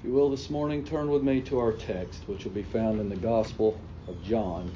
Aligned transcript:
If 0.00 0.06
you 0.06 0.12
will, 0.14 0.30
this 0.30 0.48
morning, 0.48 0.82
turn 0.82 1.10
with 1.10 1.22
me 1.22 1.42
to 1.42 1.58
our 1.58 1.72
text, 1.72 2.22
which 2.26 2.44
will 2.44 2.52
be 2.52 2.62
found 2.62 3.00
in 3.00 3.10
the 3.10 3.16
Gospel 3.16 3.78
of 4.08 4.24
John, 4.24 4.74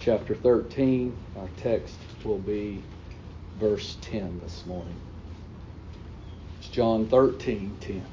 chapter 0.00 0.34
13. 0.34 1.16
Our 1.38 1.48
text 1.56 1.94
will 2.24 2.38
be 2.40 2.82
verse 3.58 3.96
10 4.02 4.38
this 4.44 4.66
morning. 4.66 4.96
It's 6.58 6.68
John 6.68 7.08
13 7.08 7.78
10. 7.80 8.04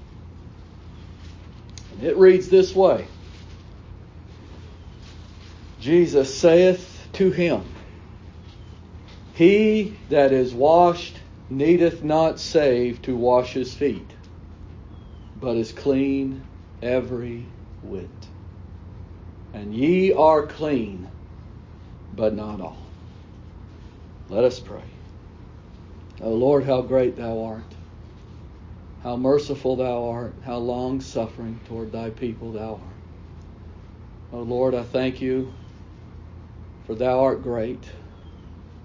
And 1.92 2.04
it 2.04 2.16
reads 2.16 2.48
this 2.48 2.74
way 2.74 3.08
Jesus 5.82 6.34
saith 6.34 7.10
to 7.12 7.30
him, 7.30 7.66
He 9.34 9.98
that 10.08 10.32
is 10.32 10.54
washed 10.54 11.18
needeth 11.50 12.06
not 12.06 12.40
save 12.40 13.02
to 13.02 13.18
wash 13.18 13.52
his 13.52 13.74
feet 13.74 14.17
but 15.40 15.56
is 15.56 15.72
clean 15.72 16.44
every 16.82 17.46
whit. 17.84 18.10
And 19.54 19.74
ye 19.74 20.14
are 20.14 20.46
clean, 20.46 21.08
but 22.16 22.36
not 22.36 22.60
all. 22.60 22.78
Let 24.30 24.44
us 24.44 24.60
pray. 24.60 24.84
O 26.22 26.32
Lord, 26.32 26.64
how 26.64 26.82
great 26.82 27.16
thou 27.16 27.44
art, 27.44 27.76
how 29.04 29.16
merciful 29.16 29.76
thou 29.76 30.10
art, 30.10 30.34
how 30.44 30.58
long 30.58 31.00
suffering 31.00 31.60
toward 31.68 31.92
thy 31.92 32.10
people 32.10 32.52
thou 32.52 32.74
art. 32.74 32.82
O 34.34 34.40
Lord, 34.40 34.74
I 34.74 34.84
thank 34.84 35.22
you 35.22 35.54
for 36.88 36.96
thou 36.96 37.20
art 37.20 37.44
great, 37.44 37.90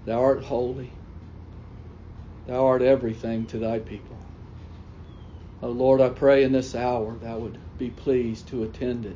thou 0.05 0.21
art 0.21 0.43
holy, 0.43 0.91
thou 2.47 2.65
art 2.65 2.83
everything 2.83 3.47
to 3.47 3.57
thy 3.57 3.79
people. 3.79 4.22
Oh 5.63 5.69
Lord, 5.69 6.01
I 6.01 6.09
pray 6.09 6.43
in 6.43 6.51
this 6.51 6.75
hour 6.75 7.13
thou 7.13 7.37
would 7.37 7.57
be 7.77 7.89
pleased 7.89 8.49
to 8.49 8.63
attend 8.63 9.05
it 9.05 9.15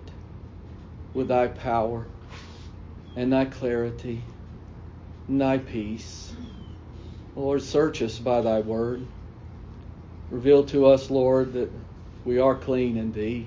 with 1.13 1.27
thy 1.27 1.47
power 1.49 2.05
and 3.17 3.33
thy 3.33 3.43
clarity 3.43 4.21
and 5.27 5.41
thy 5.41 5.57
peace. 5.57 6.33
Lord, 7.35 7.61
search 7.61 8.01
us 8.01 8.17
by 8.17 8.39
thy 8.39 8.61
word. 8.61 9.05
Reveal 10.31 10.63
to 10.67 10.85
us, 10.85 11.11
Lord, 11.11 11.51
that 11.51 11.69
we 12.23 12.39
are 12.39 12.55
clean 12.55 12.95
in 12.95 13.11
thee. 13.11 13.45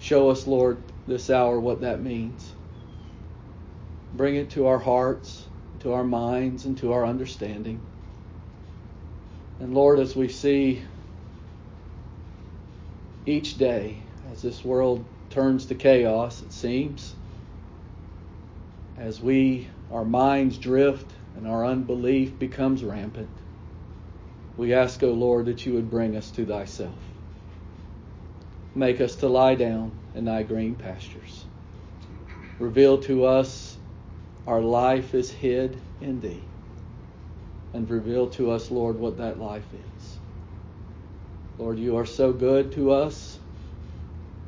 Show 0.00 0.30
us, 0.30 0.46
Lord, 0.46 0.78
this 1.06 1.28
hour 1.28 1.60
what 1.60 1.82
that 1.82 2.02
means. 2.02 2.50
Bring 4.16 4.36
it 4.36 4.48
to 4.52 4.68
our 4.68 4.78
hearts, 4.78 5.44
to 5.80 5.92
our 5.92 6.04
minds, 6.04 6.64
and 6.64 6.78
to 6.78 6.94
our 6.94 7.04
understanding. 7.04 7.82
And 9.60 9.74
Lord, 9.74 9.98
as 9.98 10.16
we 10.16 10.28
see 10.28 10.82
each 13.28 13.58
day 13.58 13.96
as 14.32 14.42
this 14.42 14.64
world 14.64 15.04
turns 15.30 15.66
to 15.66 15.74
chaos, 15.74 16.42
it 16.42 16.52
seems, 16.52 17.14
as 18.98 19.20
we, 19.20 19.68
our 19.92 20.04
minds 20.04 20.58
drift 20.58 21.06
and 21.36 21.46
our 21.46 21.64
unbelief 21.64 22.38
becomes 22.38 22.82
rampant, 22.82 23.28
we 24.56 24.74
ask, 24.74 25.02
O 25.02 25.12
Lord, 25.12 25.46
that 25.46 25.64
you 25.64 25.74
would 25.74 25.90
bring 25.90 26.16
us 26.16 26.30
to 26.32 26.44
thyself. 26.44 26.94
Make 28.74 29.00
us 29.00 29.14
to 29.16 29.28
lie 29.28 29.54
down 29.54 29.92
in 30.14 30.24
thy 30.24 30.42
green 30.42 30.74
pastures. 30.74 31.44
Reveal 32.58 32.98
to 33.02 33.24
us 33.24 33.76
our 34.46 34.60
life 34.60 35.14
is 35.14 35.30
hid 35.30 35.78
in 36.00 36.20
thee. 36.20 36.42
And 37.74 37.88
reveal 37.88 38.28
to 38.30 38.50
us, 38.50 38.70
Lord, 38.70 38.96
what 38.96 39.18
that 39.18 39.38
life 39.38 39.66
is. 39.72 39.97
Lord, 41.58 41.80
you 41.80 41.96
are 41.96 42.06
so 42.06 42.32
good 42.32 42.70
to 42.72 42.92
us. 42.92 43.36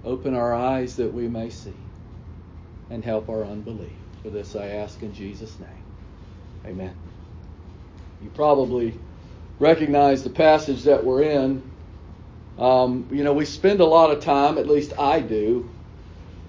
Open 0.04 0.34
our 0.34 0.54
eyes 0.54 0.94
that 0.96 1.12
we 1.12 1.26
may 1.26 1.50
see 1.50 1.74
and 2.88 3.04
help 3.04 3.28
our 3.28 3.44
unbelief. 3.44 3.90
For 4.22 4.30
this 4.30 4.54
I 4.54 4.68
ask 4.68 5.02
in 5.02 5.12
Jesus' 5.12 5.58
name. 5.58 5.84
Amen. 6.64 6.94
You 8.22 8.30
probably 8.30 8.94
recognize 9.58 10.22
the 10.22 10.30
passage 10.30 10.84
that 10.84 11.04
we're 11.04 11.22
in. 11.22 11.62
Um, 12.58 13.08
you 13.10 13.24
know, 13.24 13.32
we 13.32 13.44
spend 13.44 13.80
a 13.80 13.86
lot 13.86 14.10
of 14.12 14.22
time, 14.22 14.56
at 14.56 14.68
least 14.68 14.92
I 14.96 15.18
do, 15.18 15.68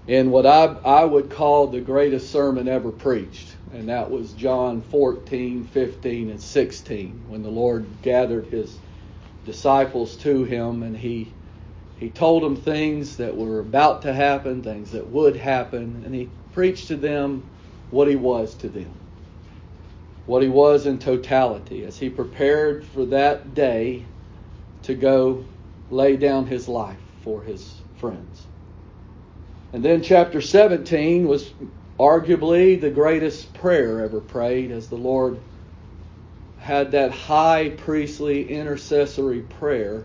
in 0.07 0.29
what 0.29 0.45
I, 0.45 0.65
I 0.65 1.05
would 1.05 1.31
call 1.31 1.67
the 1.67 1.81
greatest 1.81 2.31
sermon 2.31 2.67
ever 2.67 2.91
preached. 2.91 3.55
And 3.73 3.89
that 3.89 4.11
was 4.11 4.33
John 4.33 4.81
14, 4.81 5.63
15, 5.63 6.29
and 6.29 6.41
16, 6.41 7.23
when 7.27 7.41
the 7.41 7.49
Lord 7.49 7.85
gathered 8.03 8.45
his 8.47 8.77
disciples 9.45 10.15
to 10.17 10.43
him, 10.43 10.83
and 10.83 10.95
he 10.97 11.27
he 11.99 12.09
told 12.09 12.41
them 12.41 12.55
things 12.55 13.17
that 13.17 13.37
were 13.37 13.59
about 13.59 14.01
to 14.01 14.13
happen, 14.13 14.63
things 14.63 14.91
that 14.91 15.07
would 15.07 15.35
happen, 15.35 16.01
and 16.03 16.15
he 16.15 16.29
preached 16.53 16.87
to 16.87 16.95
them 16.95 17.43
what 17.91 18.07
he 18.07 18.15
was 18.15 18.55
to 18.55 18.69
them, 18.69 18.91
what 20.25 20.41
he 20.41 20.49
was 20.49 20.87
in 20.87 20.97
totality, 20.97 21.83
as 21.83 21.99
he 21.99 22.09
prepared 22.09 22.83
for 22.83 23.05
that 23.05 23.53
day 23.53 24.03
to 24.83 24.95
go 24.95 25.43
lay 25.91 26.17
down 26.17 26.47
his 26.47 26.67
life 26.67 26.97
for 27.23 27.41
his 27.43 27.81
friends. 27.97 28.41
And 29.73 29.83
then 29.83 30.01
chapter 30.01 30.41
17 30.41 31.27
was 31.27 31.51
arguably 31.99 32.81
the 32.81 32.89
greatest 32.89 33.53
prayer 33.53 34.01
ever 34.01 34.19
prayed 34.19 34.71
as 34.71 34.87
the 34.87 34.95
Lord 34.95 35.37
had 36.61 36.91
that 36.91 37.11
high 37.11 37.69
priestly 37.69 38.47
intercessory 38.47 39.41
prayer 39.41 40.03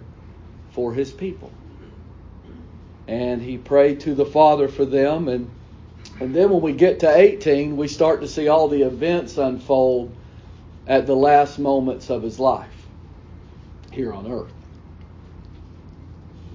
for 0.73 0.93
his 0.95 1.13
people. 1.13 1.53
And 3.07 3.43
he 3.43 3.59
prayed 3.59 4.01
to 4.01 4.15
the 4.15 4.25
Father 4.25 4.67
for 4.67 4.85
them 4.85 5.29
and 5.29 5.51
and 6.19 6.35
then 6.35 6.49
when 6.51 6.63
we 6.63 6.73
get 6.73 7.01
to 7.01 7.15
18, 7.15 7.77
we 7.77 7.89
start 7.89 8.23
to 8.23 8.29
see 8.29 8.49
all 8.49 8.69
the 8.69 8.83
events 8.83 9.37
unfold 9.37 10.15
at 10.87 11.07
the 11.07 11.15
last 11.15 11.59
moments 11.59 12.09
of 12.09 12.23
his 12.23 12.41
life 12.41 12.87
here 13.91 14.15
on 14.15 14.31
earth. 14.31 14.53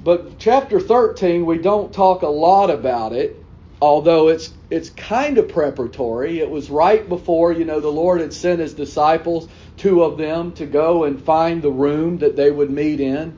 But 0.03 0.40
chapter 0.40 0.79
13, 0.79 1.45
we 1.45 1.59
don't 1.59 1.94
talk 1.94 2.23
a 2.23 2.28
lot 2.28 2.72
about 2.72 3.13
it 3.13 3.41
although 3.81 4.29
it's 4.29 4.53
it's 4.69 4.90
kind 4.90 5.38
of 5.38 5.50
preparatory. 5.50 6.40
It 6.40 6.50
was 6.50 6.69
right 6.69 7.07
before, 7.07 7.51
you 7.51 7.66
know, 7.66 7.79
the 7.79 7.91
Lord 7.91 8.22
had 8.22 8.31
sent 8.31 8.59
his 8.61 8.73
disciples, 8.73 9.50
two 9.81 10.03
of 10.03 10.17
them, 10.17 10.51
to 10.53 10.65
go 10.65 11.03
and 11.05 11.21
find 11.21 11.61
the 11.61 11.71
room 11.71 12.19
that 12.19 12.35
they 12.35 12.51
would 12.51 12.69
meet 12.71 12.99
in. 12.99 13.37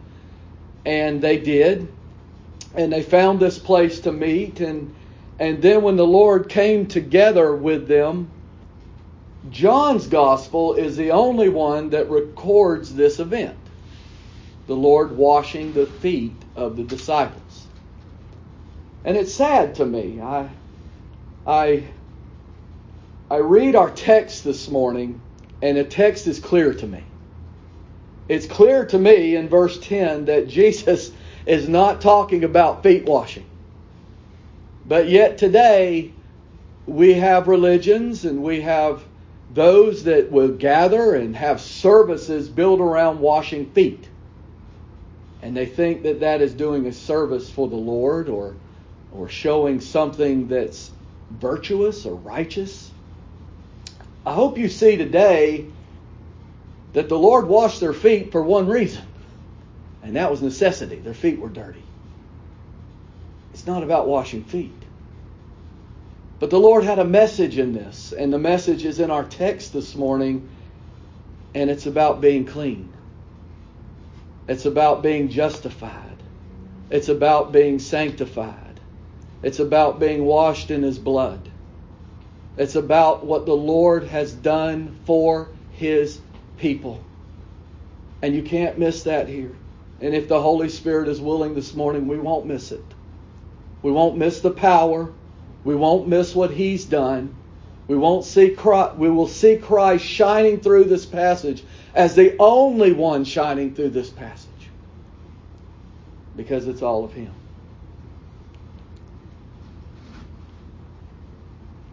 And 0.86 1.22
they 1.22 1.38
did. 1.38 1.88
And 2.76 2.92
they 2.92 3.04
found 3.04 3.40
this 3.40 3.60
place 3.60 4.02
to 4.02 4.12
meet 4.12 4.60
and 4.60 4.94
and 5.40 5.62
then 5.62 5.82
when 5.82 5.98
the 5.98 6.06
Lord 6.08 6.48
came 6.48 6.86
together 6.86 7.56
with 7.56 7.88
them, 7.88 8.30
John's 9.50 10.08
gospel 10.08 10.76
is 10.76 10.96
the 10.96 11.12
only 11.12 11.50
one 11.50 11.90
that 11.90 12.10
records 12.10 12.94
this 12.94 13.20
event. 13.20 13.58
The 14.68 14.76
Lord 14.76 15.18
washing 15.18 15.74
the 15.74 15.86
feet 15.86 16.46
of 16.56 16.78
the 16.78 16.84
disciples. 16.84 17.68
And 19.04 19.18
it's 19.18 19.34
sad 19.34 19.76
to 19.76 19.86
me. 19.86 20.22
I, 20.22 20.50
I, 21.46 21.84
I 23.30 23.38
read 23.38 23.76
our 23.76 23.92
text 23.92 24.46
this 24.46 24.70
morning, 24.70 25.20
and 25.64 25.78
the 25.78 25.86
text 25.86 26.28
is 26.28 26.40
clear 26.40 26.74
to 26.74 26.86
me. 26.86 27.06
It's 28.28 28.46
clear 28.48 28.86
to 28.88 29.00
me 29.00 29.38
in 29.38 29.48
verse 29.48 29.80
10 29.80 30.26
that 30.26 30.48
Jesus 30.50 31.12
is 31.46 31.70
not 31.70 32.02
talking 32.02 32.44
about 32.44 32.84
feet 32.84 33.06
washing. 33.06 33.46
But 34.86 35.08
yet 35.08 35.38
today, 35.38 36.12
we 36.86 37.14
have 37.14 37.48
religions 37.48 38.26
and 38.26 38.44
we 38.44 38.62
have 38.62 39.06
those 39.54 40.04
that 40.04 40.32
will 40.32 40.50
gather 40.50 41.16
and 41.16 41.34
have 41.38 41.62
services 41.62 42.50
built 42.50 42.82
around 42.82 43.22
washing 43.22 43.72
feet. 43.72 44.10
And 45.42 45.56
they 45.56 45.66
think 45.66 46.04
that 46.04 46.20
that 46.20 46.42
is 46.42 46.54
doing 46.54 46.88
a 46.88 46.94
service 46.94 47.50
for 47.50 47.70
the 47.70 47.78
Lord 47.78 48.28
or 48.28 48.58
or 49.14 49.30
showing 49.30 49.80
something 49.80 50.50
that's 50.50 50.92
virtuous 51.32 52.06
or 52.06 52.16
righteous. 52.16 52.93
I 54.26 54.34
hope 54.34 54.58
you 54.58 54.70
see 54.70 54.96
today 54.96 55.66
that 56.94 57.10
the 57.10 57.18
Lord 57.18 57.48
washed 57.48 57.80
their 57.80 57.94
feet 57.94 58.32
for 58.32 58.42
one 58.42 58.68
reason, 58.68 59.06
and 60.02 60.16
that 60.16 60.32
was 60.32 60.42
necessity. 60.42 60.98
Their 60.98 61.14
feet 61.14 61.40
were 61.40 61.50
dirty. 61.50 61.84
It's 63.54 63.68
not 63.68 63.84
about 63.84 64.08
washing 64.08 64.44
feet. 64.44 64.72
But 66.40 66.50
the 66.50 66.60
Lord 66.60 66.84
had 66.84 67.00
a 67.00 67.06
message 67.06 67.58
in 67.58 67.74
this, 67.74 68.14
and 68.14 68.32
the 68.32 68.40
message 68.40 68.86
is 68.86 69.00
in 69.00 69.12
our 69.12 69.24
text 69.24 69.74
this 69.74 69.96
morning, 69.96 70.50
and 71.54 71.70
it's 71.70 71.86
about 71.86 72.22
being 72.22 72.46
clean. 72.46 72.94
It's 74.48 74.66
about 74.66 75.04
being 75.04 75.30
justified. 75.30 76.18
It's 76.90 77.10
about 77.10 77.52
being 77.52 77.80
sanctified. 77.80 78.80
It's 79.42 79.60
about 79.60 80.00
being 80.00 80.26
washed 80.26 80.70
in 80.72 80.84
His 80.84 81.00
blood. 81.00 81.50
It's 82.58 82.76
about 82.76 83.26
what 83.26 83.46
the 83.46 83.56
Lord 83.56 84.04
has 84.06 84.32
done 84.32 84.96
for 85.06 85.50
His 85.72 86.20
people. 86.58 87.04
And 88.22 88.36
you 88.36 88.44
can't 88.44 88.78
miss 88.78 89.04
that 89.04 89.28
here. 89.28 89.52
And 90.00 90.14
if 90.14 90.28
the 90.28 90.42
Holy 90.42 90.70
Spirit 90.70 91.08
is 91.08 91.20
willing 91.20 91.56
this 91.56 91.74
morning, 91.74 92.08
we 92.08 92.18
won't 92.18 92.46
miss 92.46 92.72
it. 92.72 92.84
We 93.82 93.92
won't 93.92 94.18
miss 94.18 94.42
the 94.42 94.52
power. 94.52 95.12
We 95.64 95.76
won't 95.76 96.08
miss 96.08 96.36
what 96.36 96.52
He's 96.52 96.86
done. 96.86 97.36
We 97.88 97.98
won't 97.98 98.24
see 98.24 98.50
Christ, 98.50 98.96
we 98.98 99.10
will 99.10 99.28
see 99.28 99.58
Christ 99.58 100.06
shining 100.06 100.60
through 100.62 100.86
this 100.86 101.06
passage 101.06 101.64
as 101.94 102.16
the 102.16 102.36
only 102.40 102.94
one 102.94 103.26
shining 103.26 103.76
through 103.76 103.90
this 103.90 104.10
passage. 104.10 104.50
Because 106.36 106.68
it's 106.68 106.82
all 106.82 107.04
of 107.04 107.14
Him. 107.14 107.34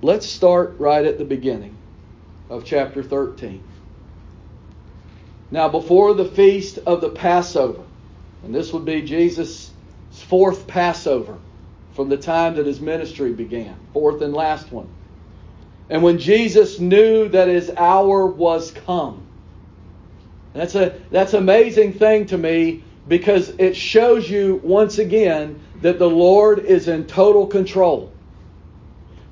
Let's 0.03 0.27
start 0.27 0.77
right 0.79 1.05
at 1.05 1.19
the 1.19 1.27
beginning 1.27 1.77
of 2.49 2.65
chapter 2.65 3.03
13. 3.03 3.63
Now, 5.51 5.69
before 5.69 6.15
the 6.15 6.25
feast 6.25 6.79
of 6.87 7.03
the 7.03 7.11
Passover, 7.11 7.83
and 8.43 8.55
this 8.55 8.73
would 8.73 8.87
be 8.87 9.03
Jesus' 9.03 9.71
fourth 10.11 10.67
Passover 10.67 11.37
from 11.93 12.09
the 12.09 12.17
time 12.17 12.55
that 12.55 12.65
his 12.65 12.81
ministry 12.81 13.33
began, 13.33 13.77
fourth 13.93 14.23
and 14.23 14.33
last 14.33 14.73
one. 14.73 14.89
And 15.91 16.03
when 16.03 16.19
Jesus 16.19 16.79
knew 16.79 17.29
that 17.29 17.49
his 17.49 17.71
hour 17.77 18.25
was 18.25 18.71
come, 18.71 19.27
that's 20.55 20.75
a 20.77 20.99
that's 21.11 21.35
amazing 21.35 21.93
thing 21.93 22.27
to 22.27 22.39
me 22.39 22.83
because 23.07 23.51
it 23.59 23.77
shows 23.77 24.31
you 24.31 24.61
once 24.65 24.99
again 24.99 25.61
that 25.83 25.99
the 25.99 26.09
Lord 26.09 26.61
is 26.61 26.89
in 26.89 27.07
total 27.07 27.47
control. 27.47 28.11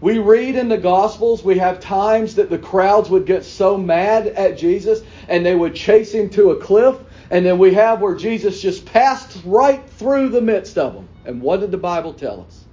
We 0.01 0.19
read 0.19 0.55
in 0.55 0.69
the 0.69 0.79
Gospels, 0.79 1.43
we 1.43 1.59
have 1.59 1.81
times 1.81 2.37
that 2.37 2.51
the 2.51 2.59
crowds 2.59 3.11
would 3.11 3.27
get 3.27 3.45
so 3.45 3.77
mad 3.77 4.29
at 4.29 4.57
Jesus 4.57 5.01
and 5.29 5.45
they 5.45 5.55
would 5.55 5.75
chase 5.75 6.13
him 6.13 6.31
to 6.31 6.53
a 6.53 6.57
cliff. 6.57 6.97
And 7.31 7.45
then 7.45 7.59
we 7.59 7.75
have 7.75 8.01
where 8.01 8.15
Jesus 8.15 8.63
just 8.63 8.87
passed 8.87 9.39
right 9.45 9.89
through 9.91 10.29
the 10.29 10.41
midst 10.41 10.79
of 10.79 10.95
them. 10.95 11.09
And 11.25 11.43
what 11.43 11.61
did 11.61 11.73
the 11.73 11.79
Bible 11.79 12.15
tell 12.15 12.43
us? 12.43 12.65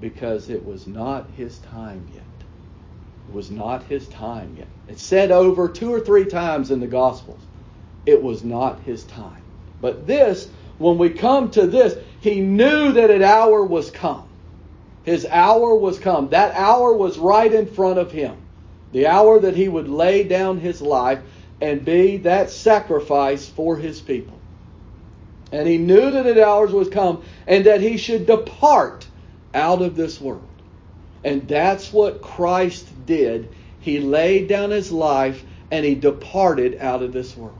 Because 0.00 0.48
it 0.48 0.64
was 0.64 0.86
not 0.86 1.30
his 1.32 1.58
time 1.58 2.06
yet. 2.12 2.22
It 3.28 3.34
was 3.34 3.50
not 3.50 3.82
his 3.84 4.08
time 4.08 4.54
yet. 4.56 4.68
It's 4.88 5.02
said 5.02 5.32
over 5.32 5.68
two 5.68 5.92
or 5.92 6.00
three 6.00 6.26
times 6.26 6.70
in 6.70 6.78
the 6.78 6.86
Gospels. 6.86 7.40
It 8.06 8.22
was 8.22 8.44
not 8.44 8.80
his 8.82 9.04
time. 9.04 9.42
But 9.80 10.06
this, 10.06 10.48
when 10.78 10.96
we 10.96 11.10
come 11.10 11.50
to 11.52 11.66
this, 11.66 11.98
he 12.20 12.40
knew 12.40 12.92
that 12.92 13.10
an 13.10 13.24
hour 13.24 13.64
was 13.64 13.90
come. 13.90 14.28
His 15.06 15.24
hour 15.24 15.76
was 15.76 16.00
come. 16.00 16.30
That 16.30 16.54
hour 16.56 16.92
was 16.92 17.16
right 17.16 17.52
in 17.52 17.66
front 17.66 18.00
of 18.00 18.10
him. 18.10 18.36
The 18.90 19.06
hour 19.06 19.38
that 19.38 19.54
he 19.54 19.68
would 19.68 19.88
lay 19.88 20.24
down 20.24 20.58
his 20.58 20.82
life 20.82 21.20
and 21.60 21.84
be 21.84 22.18
that 22.18 22.50
sacrifice 22.50 23.48
for 23.48 23.76
his 23.76 24.00
people. 24.00 24.36
And 25.52 25.68
he 25.68 25.78
knew 25.78 26.10
that 26.10 26.24
the 26.24 26.44
hour 26.44 26.66
was 26.66 26.88
come 26.88 27.22
and 27.46 27.66
that 27.66 27.80
he 27.80 27.98
should 27.98 28.26
depart 28.26 29.06
out 29.54 29.80
of 29.80 29.94
this 29.94 30.20
world. 30.20 30.42
And 31.22 31.46
that's 31.46 31.92
what 31.92 32.20
Christ 32.20 32.88
did. 33.06 33.48
He 33.78 34.00
laid 34.00 34.48
down 34.48 34.70
his 34.70 34.90
life 34.90 35.44
and 35.70 35.86
he 35.86 35.94
departed 35.94 36.78
out 36.80 37.04
of 37.04 37.12
this 37.12 37.36
world. 37.36 37.54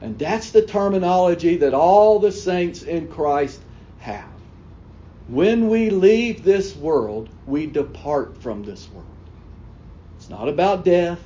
And 0.00 0.18
that's 0.18 0.50
the 0.50 0.62
terminology 0.62 1.58
that 1.58 1.74
all 1.74 2.18
the 2.18 2.32
saints 2.32 2.82
in 2.82 3.06
Christ 3.06 3.60
have. 4.00 4.24
When 5.30 5.68
we 5.68 5.90
leave 5.90 6.42
this 6.42 6.74
world, 6.74 7.28
we 7.46 7.66
depart 7.66 8.36
from 8.38 8.64
this 8.64 8.88
world. 8.90 9.06
It's 10.18 10.28
not 10.28 10.48
about 10.48 10.84
death. 10.84 11.20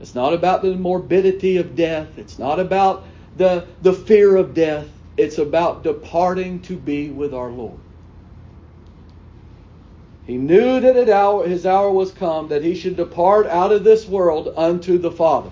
It's 0.00 0.16
not 0.16 0.34
about 0.34 0.62
the 0.62 0.74
morbidity 0.74 1.56
of 1.58 1.76
death. 1.76 2.08
It's 2.16 2.40
not 2.40 2.58
about 2.58 3.04
the, 3.36 3.64
the 3.82 3.92
fear 3.92 4.34
of 4.34 4.52
death. 4.52 4.88
It's 5.16 5.38
about 5.38 5.84
departing 5.84 6.60
to 6.62 6.76
be 6.76 7.10
with 7.10 7.32
our 7.32 7.50
Lord. 7.50 7.78
He 10.26 10.36
knew 10.36 10.80
that 10.80 11.46
his 11.46 11.64
hour 11.66 11.90
was 11.92 12.10
come 12.10 12.48
that 12.48 12.64
he 12.64 12.74
should 12.74 12.96
depart 12.96 13.46
out 13.46 13.70
of 13.70 13.84
this 13.84 14.08
world 14.08 14.52
unto 14.56 14.98
the 14.98 15.12
Father, 15.12 15.50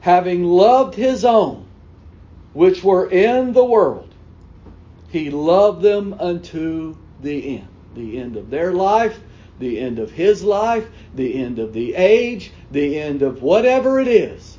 having 0.00 0.42
loved 0.42 0.96
his 0.96 1.24
own, 1.24 1.64
which 2.54 2.82
were 2.82 3.08
in 3.08 3.52
the 3.52 3.64
world 3.64 4.07
he 5.08 5.30
loved 5.30 5.82
them 5.82 6.14
unto 6.18 6.96
the 7.22 7.58
end. 7.58 7.68
The 7.94 8.18
end 8.18 8.36
of 8.36 8.50
their 8.50 8.72
life, 8.72 9.18
the 9.58 9.80
end 9.80 9.98
of 9.98 10.10
his 10.10 10.42
life, 10.42 10.88
the 11.14 11.34
end 11.34 11.58
of 11.58 11.72
the 11.72 11.94
age, 11.94 12.52
the 12.70 12.98
end 12.98 13.22
of 13.22 13.42
whatever 13.42 13.98
it 13.98 14.08
is. 14.08 14.58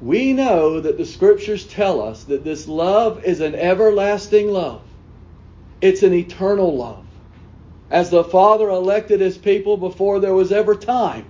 We 0.00 0.32
know 0.32 0.80
that 0.80 0.98
the 0.98 1.06
scriptures 1.06 1.64
tell 1.64 2.00
us 2.00 2.24
that 2.24 2.44
this 2.44 2.66
love 2.66 3.24
is 3.24 3.40
an 3.40 3.54
everlasting 3.54 4.50
love. 4.50 4.82
It's 5.80 6.02
an 6.02 6.12
eternal 6.12 6.76
love. 6.76 7.04
As 7.90 8.10
the 8.10 8.24
Father 8.24 8.68
elected 8.68 9.20
his 9.20 9.36
people 9.36 9.76
before 9.76 10.18
there 10.18 10.34
was 10.34 10.50
ever 10.50 10.74
time, 10.74 11.26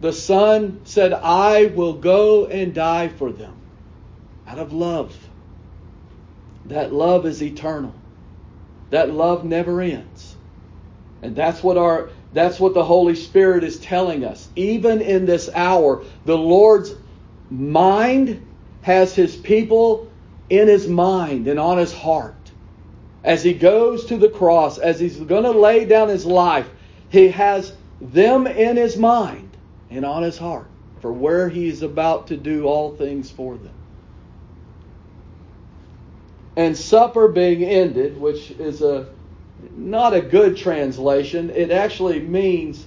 the 0.00 0.12
Son 0.12 0.80
said, 0.84 1.12
I 1.12 1.66
will 1.66 1.92
go 1.92 2.46
and 2.46 2.72
die 2.72 3.08
for 3.08 3.30
them 3.30 3.54
out 4.46 4.58
of 4.58 4.72
love. 4.72 5.14
That 6.66 6.92
love 6.92 7.26
is 7.26 7.42
eternal. 7.42 7.94
That 8.90 9.12
love 9.12 9.44
never 9.44 9.80
ends. 9.80 10.36
And 11.22 11.34
that's 11.34 11.62
what 11.62 11.76
our 11.76 12.10
that's 12.32 12.60
what 12.60 12.74
the 12.74 12.84
Holy 12.84 13.16
Spirit 13.16 13.64
is 13.64 13.80
telling 13.80 14.24
us. 14.24 14.48
Even 14.54 15.00
in 15.00 15.26
this 15.26 15.50
hour, 15.54 16.04
the 16.24 16.38
Lord's 16.38 16.94
mind 17.50 18.46
has 18.82 19.14
his 19.14 19.36
people 19.36 20.08
in 20.48 20.68
his 20.68 20.86
mind 20.86 21.48
and 21.48 21.58
on 21.58 21.78
his 21.78 21.92
heart. 21.92 22.34
As 23.24 23.42
he 23.42 23.52
goes 23.52 24.06
to 24.06 24.16
the 24.16 24.28
cross, 24.28 24.78
as 24.78 25.00
he's 25.00 25.16
going 25.16 25.42
to 25.42 25.50
lay 25.50 25.84
down 25.84 26.08
his 26.08 26.24
life, 26.24 26.68
he 27.10 27.28
has 27.28 27.74
them 28.00 28.46
in 28.46 28.76
his 28.76 28.96
mind 28.96 29.56
and 29.90 30.04
on 30.04 30.22
his 30.22 30.38
heart 30.38 30.68
for 31.00 31.12
where 31.12 31.48
he's 31.48 31.82
about 31.82 32.28
to 32.28 32.36
do 32.36 32.64
all 32.64 32.94
things 32.96 33.30
for 33.30 33.56
them 33.56 33.74
and 36.60 36.76
supper 36.76 37.28
being 37.28 37.64
ended, 37.64 38.20
which 38.20 38.50
is 38.50 38.82
a 38.82 39.08
not 39.74 40.12
a 40.12 40.20
good 40.20 40.58
translation. 40.58 41.48
It 41.48 41.70
actually 41.70 42.20
means 42.20 42.86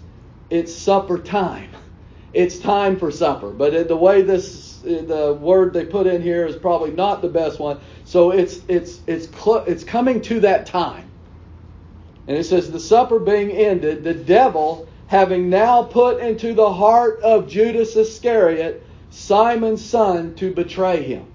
it's 0.52 0.76
supper 0.76 1.18
time. 1.18 1.72
It's 2.34 2.60
time 2.60 3.00
for 3.00 3.10
supper. 3.10 3.50
But 3.50 3.88
the 3.88 3.98
way 3.98 4.22
this 4.22 4.78
the 4.82 5.36
word 5.42 5.74
they 5.74 5.86
put 5.86 6.06
in 6.06 6.22
here 6.22 6.46
is 6.46 6.56
probably 6.56 6.92
not 6.92 7.24
the 7.24 7.30
best 7.30 7.60
one. 7.60 7.80
So 8.06 8.30
it's 8.30 8.60
it's 8.68 9.00
it's 9.08 9.28
cl- 9.28 9.66
it's 9.66 9.84
coming 9.84 10.22
to 10.22 10.42
that 10.42 10.68
time. 10.68 11.10
And 12.28 12.38
it 12.38 12.44
says 12.44 12.72
the 12.72 12.80
supper 12.80 13.18
being 13.18 13.50
ended, 13.50 14.04
the 14.04 14.14
devil 14.14 14.88
having 15.08 15.50
now 15.50 15.82
put 15.82 16.22
into 16.22 16.54
the 16.54 16.72
heart 16.72 17.22
of 17.24 17.48
Judas 17.48 17.96
Iscariot, 17.96 18.88
Simon's 19.10 19.84
son, 19.84 20.36
to 20.36 20.54
betray 20.54 21.02
him. 21.02 21.33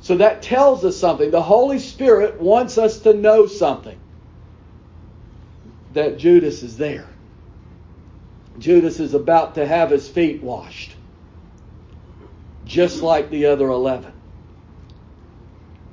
So 0.00 0.16
that 0.16 0.42
tells 0.42 0.84
us 0.84 0.96
something. 0.96 1.30
The 1.30 1.42
Holy 1.42 1.78
Spirit 1.78 2.40
wants 2.40 2.78
us 2.78 3.00
to 3.00 3.12
know 3.12 3.46
something 3.46 3.98
that 5.92 6.18
Judas 6.18 6.62
is 6.62 6.76
there. 6.76 7.08
Judas 8.58 9.00
is 9.00 9.14
about 9.14 9.54
to 9.56 9.66
have 9.66 9.90
his 9.90 10.08
feet 10.08 10.42
washed, 10.42 10.94
just 12.64 13.02
like 13.02 13.30
the 13.30 13.46
other 13.46 13.68
11. 13.68 14.12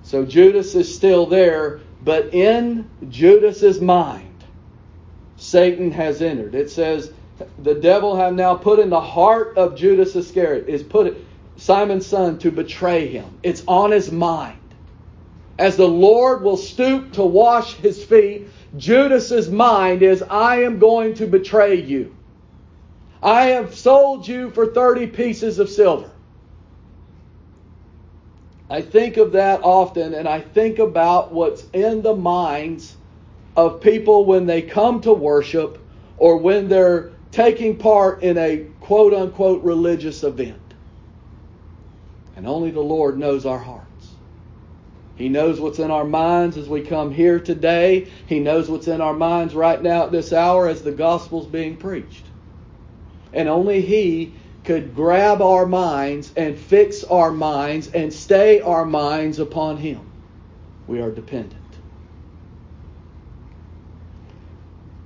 So 0.04 0.26
Judas 0.26 0.74
is 0.76 0.94
still 0.94 1.26
there, 1.26 1.82
but 2.04 2.34
in 2.34 2.90
Judas's 3.10 3.82
mind, 3.82 4.44
Satan 5.36 5.92
has 5.92 6.22
entered. 6.22 6.56
It 6.56 6.70
says, 6.70 7.12
the 7.60 7.76
devil 7.76 8.16
have 8.16 8.34
now 8.34 8.56
put 8.56 8.80
in 8.80 8.90
the 8.90 9.02
heart 9.02 9.58
of 9.58 9.76
Judas 9.76 10.16
Iscariot, 10.16 10.68
is 10.68 10.82
put 10.82 11.08
Simon's 11.58 12.06
son 12.06 12.38
to 12.40 12.52
betray 12.52 13.08
him. 13.08 13.40
It's 13.44 13.64
on 13.68 13.92
his 13.92 14.12
mind. 14.12 14.60
As 15.60 15.76
the 15.76 15.88
Lord 15.88 16.44
will 16.44 16.58
stoop 16.58 17.14
to 17.14 17.24
wash 17.24 17.74
his 17.76 18.04
feet, 18.04 18.48
Judas's 18.78 19.50
mind 19.50 20.04
is, 20.04 20.22
I 20.22 20.62
am 20.64 20.78
going 20.78 21.16
to 21.16 21.26
betray 21.26 21.82
you. 21.82 22.16
I 23.24 23.48
have 23.48 23.76
sold 23.76 24.28
you 24.28 24.52
for 24.52 24.68
30 24.68 25.08
pieces 25.08 25.58
of 25.58 25.70
silver. 25.70 26.12
I 28.70 28.82
think 28.82 29.18
of 29.18 29.32
that 29.32 29.62
often, 29.64 30.14
and 30.14 30.28
I 30.28 30.42
think 30.42 30.78
about 30.78 31.34
what's 31.34 31.66
in 31.74 32.04
the 32.04 32.16
minds 32.16 32.96
of 33.56 33.82
people 33.82 34.26
when 34.26 34.46
they 34.46 34.62
come 34.62 35.02
to 35.02 35.14
worship 35.14 35.80
or 36.18 36.38
when 36.38 36.68
they're 36.68 37.12
taking 37.32 37.78
part 37.78 38.22
in 38.22 38.38
a 38.38 38.66
quote 38.82 39.14
unquote 39.14 39.64
religious 39.64 40.24
event. 40.24 40.67
And 42.38 42.48
only 42.48 42.70
the 42.70 42.82
Lord 42.82 43.18
knows 43.18 43.48
our 43.48 43.58
hearts. 43.58 43.88
He 45.16 45.28
knows 45.28 45.60
what's 45.60 45.80
in 45.80 45.90
our 45.90 46.06
minds 46.06 46.56
as 46.56 46.70
we 46.70 46.82
come 46.82 47.12
here 47.12 47.40
today. 47.40 48.08
He 48.28 48.40
knows 48.40 48.70
what's 48.70 48.88
in 48.88 49.02
our 49.02 49.16
minds 49.16 49.56
right 49.56 49.82
now 49.82 50.04
at 50.04 50.12
this 50.12 50.32
hour 50.32 50.68
as 50.68 50.84
the 50.84 50.92
gospel's 50.92 51.48
being 51.48 51.78
preached. 51.78 52.24
And 53.34 53.50
only 53.50 53.82
He 53.82 54.36
could 54.64 54.94
grab 54.94 55.42
our 55.42 55.66
minds 55.66 56.32
and 56.38 56.56
fix 56.56 57.04
our 57.04 57.32
minds 57.32 57.88
and 57.88 58.14
stay 58.14 58.62
our 58.62 58.86
minds 58.86 59.40
upon 59.40 59.78
Him. 59.78 60.02
We 60.86 61.02
are 61.02 61.10
dependent. 61.10 61.56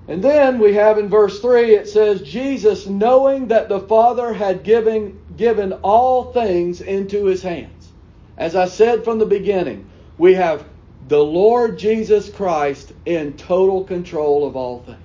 And 0.09 0.21
then 0.21 0.59
we 0.59 0.73
have 0.73 0.97
in 0.97 1.07
verse 1.07 1.39
3 1.39 1.75
it 1.75 1.87
says, 1.87 2.21
Jesus, 2.21 2.87
knowing 2.87 3.47
that 3.47 3.69
the 3.69 3.79
Father 3.79 4.33
had 4.33 4.63
given, 4.63 5.20
given 5.41 5.73
all 5.81 6.31
things 6.33 6.81
into 6.81 7.25
his 7.25 7.41
hands. 7.41 7.91
As 8.37 8.55
I 8.55 8.67
said 8.67 9.03
from 9.03 9.17
the 9.17 9.25
beginning, 9.25 9.89
we 10.19 10.35
have 10.35 10.63
the 11.07 11.23
Lord 11.23 11.79
Jesus 11.79 12.29
Christ 12.29 12.93
in 13.07 13.33
total 13.37 13.83
control 13.83 14.45
of 14.45 14.55
all 14.55 14.83
things. 14.83 14.99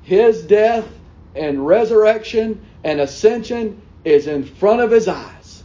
His 0.00 0.46
death 0.46 0.88
and 1.34 1.66
resurrection 1.66 2.66
and 2.82 3.02
ascension 3.02 3.82
is 4.02 4.28
in 4.28 4.44
front 4.44 4.80
of 4.80 4.90
his 4.90 5.08
eyes 5.08 5.62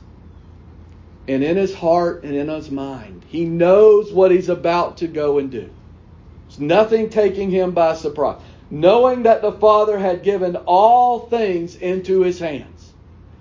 and 1.26 1.42
in 1.42 1.56
his 1.56 1.74
heart 1.74 2.26
and 2.26 2.36
in 2.36 2.50
his 2.50 2.70
mind. 2.70 3.24
He 3.30 3.46
knows 3.46 4.12
what 4.12 4.32
he's 4.32 4.50
about 4.50 4.98
to 4.98 5.08
go 5.08 5.38
and 5.38 5.50
do. 5.50 5.70
There's 6.50 6.60
nothing 6.60 7.10
taking 7.10 7.50
him 7.50 7.72
by 7.72 7.96
surprise. 7.96 8.42
Knowing 8.70 9.24
that 9.24 9.42
the 9.42 9.54
Father 9.54 9.98
had 9.98 10.22
given 10.22 10.58
all 10.58 11.28
things 11.28 11.78
into 11.78 12.24
his 12.24 12.40
hands. 12.40 12.79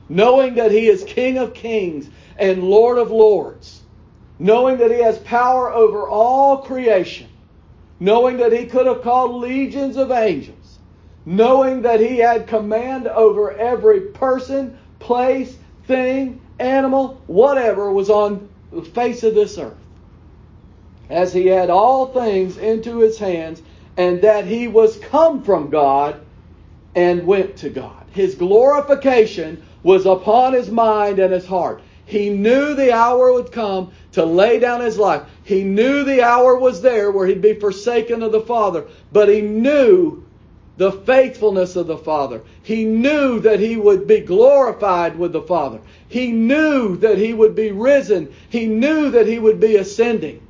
Knowing 0.09 0.55
that 0.55 0.71
he 0.71 0.87
is 0.87 1.05
King 1.05 1.39
of 1.39 1.55
kings 1.55 2.09
and 2.37 2.65
Lord 2.65 2.99
of 2.99 3.11
lords. 3.11 3.83
Knowing 4.39 4.79
that 4.79 4.91
he 4.91 5.03
has 5.03 5.19
power 5.19 5.73
over 5.73 6.09
all 6.09 6.59
creation. 6.59 7.29
Knowing 8.01 8.37
that 8.39 8.53
he 8.53 8.67
could 8.67 8.87
have 8.87 9.03
called 9.03 9.35
legions 9.35 9.97
of 9.97 10.11
angels 10.11 10.59
knowing 11.29 11.83
that 11.83 12.01
he 12.01 12.17
had 12.17 12.47
command 12.47 13.07
over 13.07 13.53
every 13.53 14.01
person, 14.01 14.79
place, 14.99 15.59
thing, 15.87 16.41
animal, 16.59 17.21
whatever 17.27 17.93
was 17.93 18.09
on 18.09 18.49
the 18.73 18.81
face 18.81 19.23
of 19.23 19.35
this 19.35 19.59
earth. 19.59 19.77
As 21.11 21.31
he 21.31 21.47
had 21.47 21.69
all 21.69 22.07
things 22.07 22.57
into 22.57 23.01
his 23.01 23.19
hands, 23.19 23.61
and 23.99 24.23
that 24.23 24.47
he 24.47 24.69
was 24.69 24.97
come 24.97 25.43
from 25.43 25.69
God 25.69 26.19
and 26.95 27.27
went 27.27 27.57
to 27.57 27.69
God. 27.69 28.07
His 28.13 28.35
glorification 28.35 29.63
was 29.83 30.07
upon 30.07 30.53
his 30.53 30.71
mind 30.71 31.19
and 31.19 31.33
his 31.33 31.47
heart. 31.47 31.83
He 32.05 32.31
knew 32.31 32.75
the 32.75 32.93
hour 32.93 33.33
would 33.33 33.53
come 33.53 33.93
to 34.13 34.25
lay 34.25 34.59
down 34.59 34.81
his 34.81 34.99
life. 34.99 35.23
He 35.45 35.63
knew 35.63 36.05
the 36.05 36.23
hour 36.23 36.57
was 36.57 36.81
there 36.81 37.11
where 37.11 37.27
he'd 37.27 37.43
be 37.43 37.55
forsaken 37.55 38.23
of 38.23 38.33
the 38.33 38.41
Father, 38.41 38.87
but 39.13 39.29
he 39.29 39.43
knew 39.43 40.25
the 40.79 40.93
faithfulness 40.93 41.77
of 41.77 41.87
the 41.87 41.99
Father. 41.99 42.43
He 42.63 42.85
knew 42.85 43.41
that 43.41 43.61
he 43.61 43.77
would 43.77 44.07
be 44.07 44.21
glorified 44.21 45.19
with 45.19 45.33
the 45.33 45.43
Father. 45.43 45.81
He 46.09 46.33
knew 46.33 46.97
that 46.99 47.19
he 47.19 47.35
would 47.35 47.55
be 47.55 47.73
risen. 47.73 48.33
He 48.49 48.67
knew 48.67 49.11
that 49.11 49.27
he 49.27 49.39
would 49.39 49.61
be 49.61 49.77
ascending. 49.77 50.41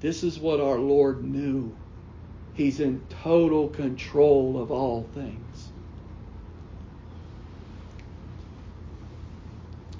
This 0.00 0.22
is 0.22 0.38
what 0.38 0.60
our 0.60 0.78
Lord 0.78 1.24
knew. 1.24 1.74
He's 2.52 2.78
in 2.78 3.00
total 3.22 3.68
control 3.70 4.62
of 4.62 4.70
all 4.70 5.08
things. 5.14 5.43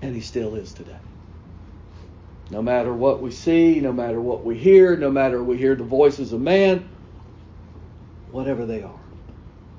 And 0.05 0.15
he 0.15 0.21
still 0.21 0.55
is 0.55 0.75
today. 0.75 0.99
No 2.51 2.61
matter 2.61 2.93
what 2.93 3.23
we 3.23 3.31
see, 3.31 3.81
no 3.81 3.91
matter 3.91 4.21
what 4.21 4.45
we 4.45 4.55
hear, 4.55 4.99
no 4.99 5.11
matter 5.11 5.43
we 5.43 5.57
hear 5.57 5.75
the 5.75 5.83
voices 5.83 6.35
of 6.35 6.43
man, 6.43 6.87
whatever 8.31 8.67
they 8.67 8.83
are. 8.83 9.01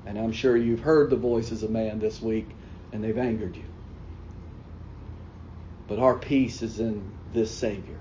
And 0.07 0.17
I'm 0.17 0.31
sure 0.31 0.57
you've 0.57 0.79
heard 0.79 1.11
the 1.11 1.15
voices 1.15 1.61
of 1.61 1.69
man 1.69 1.99
this 1.99 2.23
week 2.23 2.47
and 2.91 3.03
they've 3.03 3.15
angered 3.15 3.55
you. 3.55 3.65
But 5.87 5.99
our 5.99 6.15
peace 6.15 6.63
is 6.63 6.79
in 6.79 7.03
this 7.31 7.55
Savior. 7.55 7.99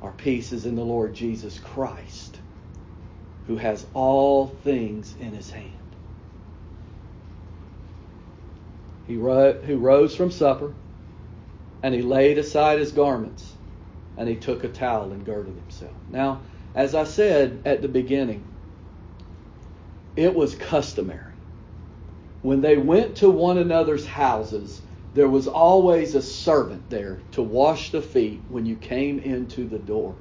Our 0.00 0.12
peace 0.12 0.50
is 0.50 0.64
in 0.64 0.76
the 0.76 0.82
Lord 0.82 1.12
Jesus 1.12 1.58
Christ, 1.58 2.40
who 3.48 3.56
has 3.56 3.84
all 3.92 4.46
things 4.46 5.14
in 5.20 5.34
his 5.34 5.50
hand. 5.50 5.72
He 9.06 9.16
ro- 9.16 9.60
who 9.60 9.76
rose 9.76 10.16
from 10.16 10.30
supper, 10.30 10.72
and 11.82 11.94
he 11.94 12.02
laid 12.02 12.38
aside 12.38 12.78
his 12.78 12.92
garments, 12.92 13.52
and 14.16 14.28
he 14.28 14.36
took 14.36 14.64
a 14.64 14.68
towel 14.68 15.12
and 15.12 15.24
girded 15.24 15.54
himself. 15.54 15.94
Now, 16.08 16.40
as 16.74 16.94
I 16.94 17.04
said 17.04 17.60
at 17.64 17.82
the 17.82 17.88
beginning, 17.88 18.44
it 20.16 20.34
was 20.34 20.54
customary. 20.54 21.20
When 22.42 22.60
they 22.60 22.76
went 22.76 23.16
to 23.16 23.30
one 23.30 23.58
another's 23.58 24.06
houses, 24.06 24.80
there 25.14 25.28
was 25.28 25.48
always 25.48 26.14
a 26.14 26.22
servant 26.22 26.90
there 26.90 27.18
to 27.32 27.42
wash 27.42 27.90
the 27.90 28.02
feet 28.02 28.42
when 28.48 28.66
you 28.66 28.76
came 28.76 29.18
into 29.18 29.66
the 29.66 29.78
door. 29.78 30.14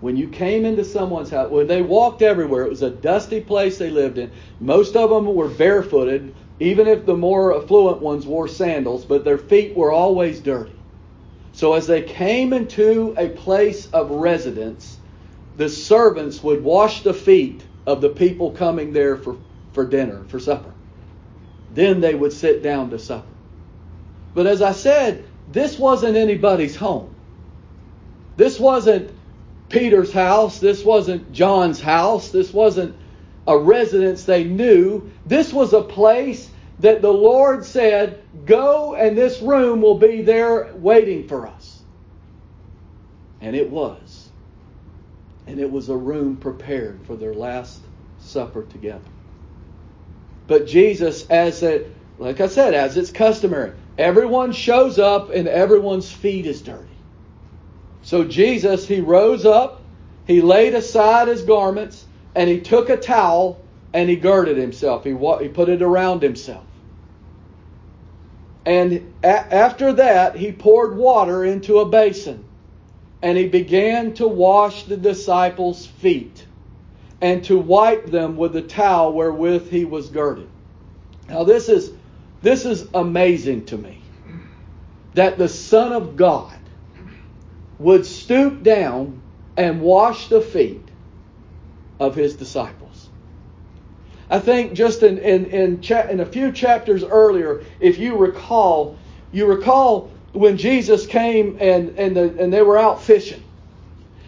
When 0.00 0.16
you 0.16 0.28
came 0.28 0.64
into 0.64 0.84
someone's 0.84 1.30
house, 1.30 1.50
when 1.50 1.66
they 1.66 1.82
walked 1.82 2.22
everywhere, 2.22 2.64
it 2.64 2.70
was 2.70 2.82
a 2.82 2.90
dusty 2.90 3.40
place 3.40 3.76
they 3.76 3.90
lived 3.90 4.18
in. 4.18 4.30
Most 4.58 4.96
of 4.96 5.10
them 5.10 5.34
were 5.34 5.48
barefooted, 5.48 6.34
even 6.60 6.86
if 6.86 7.06
the 7.06 7.16
more 7.16 7.56
affluent 7.56 8.00
ones 8.02 8.26
wore 8.26 8.46
sandals, 8.46 9.04
but 9.04 9.24
their 9.24 9.38
feet 9.38 9.74
were 9.74 9.90
always 9.90 10.40
dirty. 10.40 10.78
So 11.52 11.72
as 11.72 11.86
they 11.86 12.02
came 12.02 12.52
into 12.52 13.14
a 13.18 13.30
place 13.30 13.86
of 13.86 14.10
residence, 14.10 14.98
the 15.56 15.68
servants 15.68 16.42
would 16.42 16.62
wash 16.62 17.02
the 17.02 17.14
feet 17.14 17.64
of 17.86 18.02
the 18.02 18.10
people 18.10 18.52
coming 18.52 18.92
there 18.92 19.16
for, 19.16 19.38
for 19.72 19.86
dinner, 19.86 20.24
for 20.28 20.38
supper. 20.38 20.72
Then 21.72 22.00
they 22.00 22.14
would 22.14 22.32
sit 22.32 22.62
down 22.62 22.90
to 22.90 22.98
supper. 22.98 23.26
But 24.34 24.46
as 24.46 24.62
I 24.62 24.72
said, 24.72 25.24
this 25.50 25.78
wasn't 25.78 26.16
anybody's 26.16 26.76
home. 26.76 27.14
This 28.36 28.60
wasn't 28.60 29.10
Peter's 29.70 30.12
house. 30.12 30.60
This 30.60 30.84
wasn't 30.84 31.32
John's 31.32 31.80
house. 31.80 32.30
This 32.30 32.52
wasn't 32.52 32.96
a 33.50 33.58
residence 33.58 34.24
they 34.24 34.44
knew. 34.44 35.10
This 35.26 35.52
was 35.52 35.72
a 35.72 35.82
place 35.82 36.50
that 36.78 37.02
the 37.02 37.12
Lord 37.12 37.64
said, 37.64 38.22
Go 38.46 38.94
and 38.94 39.18
this 39.18 39.42
room 39.42 39.82
will 39.82 39.98
be 39.98 40.22
there 40.22 40.72
waiting 40.74 41.28
for 41.28 41.46
us. 41.46 41.82
And 43.40 43.56
it 43.56 43.70
was 43.70 44.30
and 45.50 45.58
it 45.58 45.70
was 45.70 45.88
a 45.88 45.96
room 45.96 46.36
prepared 46.36 47.00
for 47.06 47.16
their 47.16 47.34
last 47.34 47.80
supper 48.20 48.62
together. 48.62 49.10
But 50.46 50.68
Jesus, 50.68 51.26
as 51.26 51.62
it, 51.64 51.96
like 52.18 52.40
I 52.40 52.46
said, 52.46 52.74
as 52.74 52.96
it's 52.96 53.10
customary, 53.10 53.72
everyone 53.98 54.52
shows 54.52 55.00
up 55.00 55.30
and 55.30 55.48
everyone's 55.48 56.10
feet 56.10 56.46
is 56.46 56.62
dirty. 56.62 56.86
So 58.02 58.24
Jesus, 58.24 58.86
he 58.86 59.00
rose 59.00 59.44
up, 59.44 59.82
he 60.24 60.40
laid 60.40 60.74
aside 60.74 61.26
his 61.28 61.42
garments, 61.42 62.06
and 62.34 62.48
he 62.50 62.60
took 62.60 62.90
a 62.90 62.96
towel 62.96 63.60
and 63.94 64.08
he 64.10 64.16
girded 64.16 64.56
himself. 64.56 65.04
He, 65.04 65.10
he 65.40 65.48
put 65.48 65.68
it 65.68 65.82
around 65.82 66.22
himself. 66.22 66.64
And 68.66 69.14
a- 69.24 69.54
after 69.54 69.92
that, 69.94 70.36
he 70.36 70.52
poured 70.52 70.96
water 70.96 71.44
into 71.44 71.78
a 71.80 71.86
basin 71.88 72.44
and 73.22 73.38
he 73.38 73.48
began 73.48 74.14
to 74.14 74.28
wash 74.28 74.84
the 74.84 74.96
disciples' 74.96 75.86
feet 75.86 76.46
and 77.20 77.44
to 77.44 77.58
wipe 77.58 78.06
them 78.06 78.36
with 78.36 78.52
the 78.54 78.62
towel 78.62 79.12
wherewith 79.12 79.70
he 79.70 79.84
was 79.84 80.08
girded. 80.10 80.48
Now 81.28 81.44
this 81.44 81.68
is 81.68 81.92
this 82.42 82.64
is 82.66 82.88
amazing 82.94 83.66
to 83.66 83.78
me 83.78 84.02
that 85.14 85.38
the 85.38 85.48
Son 85.48 85.92
of 85.92 86.16
God 86.16 86.58
would 87.78 88.06
stoop 88.06 88.62
down 88.62 89.22
and 89.56 89.82
wash 89.82 90.28
the 90.28 90.40
feet 90.42 90.89
of 92.00 92.16
his 92.16 92.34
disciples. 92.34 93.08
I 94.28 94.40
think 94.40 94.72
just 94.72 95.04
in 95.04 95.18
in 95.18 95.46
in, 95.46 95.80
cha- 95.80 96.08
in 96.08 96.18
a 96.18 96.26
few 96.26 96.50
chapters 96.50 97.04
earlier, 97.04 97.62
if 97.78 97.98
you 97.98 98.16
recall, 98.16 98.98
you 99.30 99.46
recall 99.46 100.10
when 100.32 100.56
Jesus 100.56 101.06
came 101.06 101.58
and, 101.60 101.98
and, 101.98 102.16
the, 102.16 102.42
and 102.42 102.52
they 102.52 102.62
were 102.62 102.78
out 102.78 103.02
fishing. 103.02 103.42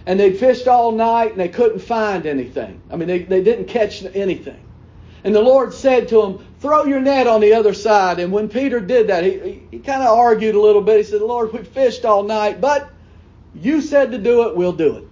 And 0.04 0.18
they'd 0.18 0.36
fished 0.36 0.66
all 0.66 0.90
night 0.90 1.30
and 1.30 1.40
they 1.40 1.48
couldn't 1.48 1.78
find 1.78 2.26
anything. 2.26 2.80
I 2.90 2.96
mean, 2.96 3.06
they, 3.06 3.20
they 3.20 3.42
didn't 3.42 3.66
catch 3.66 4.04
anything. 4.14 4.60
And 5.24 5.32
the 5.32 5.40
Lord 5.40 5.72
said 5.72 6.08
to 6.08 6.20
them, 6.20 6.46
Throw 6.58 6.84
your 6.84 7.00
net 7.00 7.28
on 7.28 7.40
the 7.40 7.54
other 7.54 7.74
side. 7.74 8.18
And 8.18 8.32
when 8.32 8.48
Peter 8.48 8.80
did 8.80 9.08
that, 9.08 9.22
he, 9.22 9.38
he, 9.38 9.62
he 9.70 9.78
kind 9.78 10.02
of 10.02 10.18
argued 10.18 10.56
a 10.56 10.60
little 10.60 10.82
bit. 10.82 10.98
He 10.98 11.04
said, 11.04 11.20
Lord, 11.20 11.52
we've 11.52 11.66
fished 11.66 12.04
all 12.04 12.24
night, 12.24 12.60
but 12.60 12.90
you 13.54 13.80
said 13.80 14.10
to 14.10 14.18
do 14.18 14.48
it, 14.48 14.56
we'll 14.56 14.72
do 14.72 14.96
it. 14.96 15.08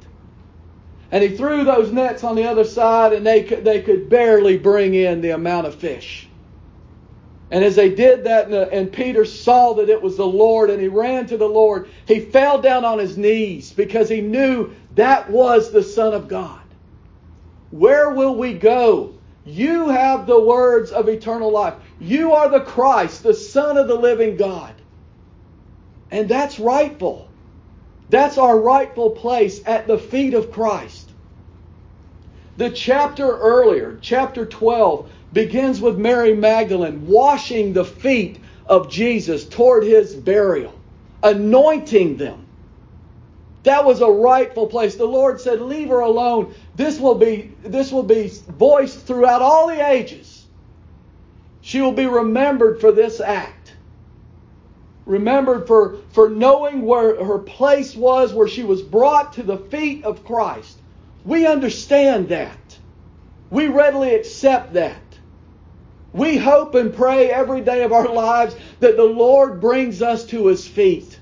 And 1.12 1.22
he 1.24 1.36
threw 1.36 1.64
those 1.64 1.92
nets 1.92 2.22
on 2.22 2.36
the 2.36 2.44
other 2.44 2.64
side, 2.64 3.12
and 3.12 3.26
they 3.26 3.42
could, 3.42 3.64
they 3.64 3.82
could 3.82 4.08
barely 4.08 4.58
bring 4.58 4.94
in 4.94 5.20
the 5.20 5.30
amount 5.30 5.66
of 5.66 5.74
fish. 5.74 6.28
And 7.50 7.64
as 7.64 7.74
they 7.74 7.92
did 7.92 8.24
that, 8.24 8.46
and, 8.46 8.54
and, 8.54 8.92
Peter 8.92 9.24
saw 9.24 9.74
that 9.74 9.88
it 9.88 10.00
was 10.00 10.16
the 10.16 10.26
Lord, 10.26 10.70
and 10.70 10.80
he 10.80 10.86
ran 10.86 11.26
to 11.26 11.36
the 11.36 11.48
Lord, 11.48 11.88
he 12.06 12.20
fell 12.20 12.60
down 12.60 12.84
on 12.84 13.00
his 13.00 13.18
knees 13.18 13.72
because 13.72 14.08
he 14.08 14.20
knew 14.20 14.72
that 14.94 15.28
was 15.28 15.72
the 15.72 15.82
Son 15.82 16.14
of 16.14 16.28
God. 16.28 16.60
Where 17.70 18.10
will 18.10 18.36
we 18.36 18.54
go 18.54 19.14
You 19.44 19.88
have 19.88 20.26
the 20.26 20.40
words 20.40 20.92
of 20.92 21.08
eternal 21.08 21.50
life. 21.50 21.74
You 21.98 22.34
are 22.34 22.48
the 22.50 22.60
Christ, 22.60 23.22
the 23.22 23.34
Son 23.34 23.78
of 23.78 23.88
the 23.88 23.94
living 23.94 24.36
God. 24.36 24.74
And 26.10 26.28
that's 26.28 26.60
rightful. 26.60 27.29
That's 28.10 28.38
our 28.38 28.58
rightful 28.58 29.10
place 29.10 29.62
at 29.66 29.86
the 29.86 29.98
feet 29.98 30.34
of 30.34 30.50
Christ. 30.50 31.10
The 32.56 32.70
chapter 32.70 33.38
earlier, 33.38 33.98
chapter 34.02 34.44
12, 34.44 35.10
begins 35.32 35.80
with 35.80 35.96
Mary 35.96 36.34
Magdalene 36.34 37.06
washing 37.06 37.72
the 37.72 37.84
feet 37.84 38.40
of 38.66 38.90
Jesus 38.90 39.48
toward 39.48 39.84
his 39.84 40.14
burial, 40.14 40.74
anointing 41.22 42.16
them. 42.16 42.46
That 43.62 43.84
was 43.84 44.00
a 44.00 44.10
rightful 44.10 44.66
place. 44.66 44.96
The 44.96 45.04
Lord 45.04 45.40
said, 45.40 45.60
"Leave 45.60 45.88
her 45.88 46.00
alone. 46.00 46.54
This 46.76 46.98
will 46.98 47.14
be 47.14 47.52
this 47.62 47.92
will 47.92 48.02
be 48.02 48.28
voiced 48.58 49.06
throughout 49.06 49.42
all 49.42 49.68
the 49.68 49.86
ages. 49.88 50.46
She 51.60 51.80
will 51.80 51.92
be 51.92 52.06
remembered 52.06 52.80
for 52.80 52.90
this 52.90 53.20
act. 53.20 53.59
Remembered 55.10 55.66
for 55.66 55.96
for 56.12 56.30
knowing 56.30 56.82
where 56.82 57.22
her 57.22 57.38
place 57.38 57.96
was 57.96 58.32
where 58.32 58.48
she 58.48 58.62
was 58.62 58.80
brought 58.80 59.32
to 59.34 59.42
the 59.42 59.58
feet 59.58 60.04
of 60.04 60.24
Christ. 60.24 60.78
We 61.24 61.46
understand 61.46 62.28
that. 62.28 62.78
We 63.50 63.68
readily 63.68 64.14
accept 64.14 64.74
that. 64.74 65.02
We 66.12 66.36
hope 66.36 66.74
and 66.74 66.94
pray 66.94 67.30
every 67.30 67.60
day 67.60 67.82
of 67.82 67.92
our 67.92 68.08
lives 68.08 68.54
that 68.78 68.96
the 68.96 69.04
Lord 69.04 69.60
brings 69.60 70.00
us 70.00 70.24
to 70.26 70.46
his 70.46 70.66
feet 70.66 71.18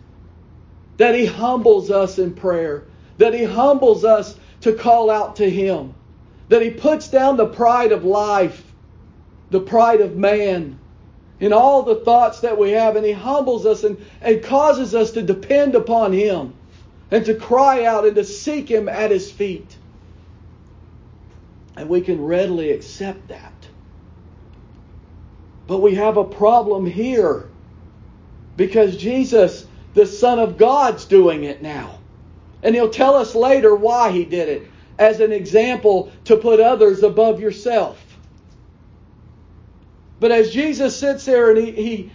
that 0.99 1.15
He 1.15 1.25
humbles 1.25 1.91
us 1.91 2.19
in 2.19 2.35
prayer, 2.35 2.85
that 3.17 3.33
He 3.33 3.45
humbles 3.45 4.05
us 4.05 4.37
to 4.61 4.75
call 4.75 5.11
out 5.11 5.37
to 5.37 5.49
Him, 5.49 5.95
that 6.51 6.61
He 6.61 6.71
puts 6.71 7.09
down 7.09 7.37
the 7.37 7.47
pride 7.47 7.93
of 7.93 8.05
life, 8.05 8.63
the 9.51 9.61
pride 9.61 10.01
of 10.01 10.17
man, 10.17 10.79
in 11.41 11.53
all 11.53 11.83
the 11.83 11.97
thoughts 11.97 12.41
that 12.41 12.59
we 12.59 12.71
have, 12.71 12.97
and 12.97 13.05
He 13.05 13.13
humbles 13.13 13.67
us 13.67 13.85
and, 13.85 14.05
and 14.21 14.43
causes 14.43 14.95
us 14.95 15.13
to 15.13 15.23
depend 15.23 15.75
upon 15.75 16.13
Him 16.13 16.55
and 17.11 17.25
to 17.27 17.35
cry 17.35 17.85
out 17.85 18.07
and 18.07 18.17
to 18.17 18.25
seek 18.25 18.69
Him 18.69 18.89
at 18.89 19.11
His 19.11 19.31
feet. 19.31 19.77
And 21.77 21.89
we 21.89 22.01
can 22.01 22.25
readily 22.25 22.73
accept 22.73 23.29
that. 23.29 23.53
But 25.67 25.79
we 25.79 25.95
have 25.95 26.17
a 26.17 26.25
problem 26.25 26.87
here 26.87 27.49
because 28.57 28.97
Jesus 28.97 29.67
the 29.95 30.07
Son 30.07 30.39
of 30.39 30.57
God's 30.57 31.05
doing 31.05 31.45
it 31.45 31.61
now. 31.61 31.99
And 32.63 32.75
he'll 32.75 32.91
tell 32.91 33.15
us 33.15 33.35
later 33.35 33.75
why 33.75 34.13
he 34.13 34.25
did 34.25 34.49
it 34.49 34.69
as 34.99 35.21
an 35.21 35.33
example 35.33 36.13
to 36.25 36.37
put 36.37 36.61
others 36.61 37.03
above 37.03 37.41
yourself. 37.41 38.08
But 40.21 40.33
as 40.33 40.53
Jesus 40.53 40.99
sits 40.99 41.25
there 41.25 41.51
and 41.51 41.59
he, 41.59 42.13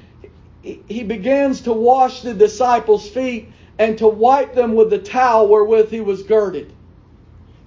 he, 0.62 0.84
he 0.88 1.04
begins 1.04 1.62
to 1.62 1.74
wash 1.74 2.22
the 2.22 2.34
disciples' 2.34 3.10
feet 3.10 3.52
and 3.80 3.98
to 4.00 4.08
wipe 4.08 4.54
them 4.54 4.76
with 4.76 4.90
the 4.90 5.00
towel 5.00 5.48
wherewith 5.48 5.90
he 5.90 6.02
was 6.02 6.24
girded. 6.24 6.74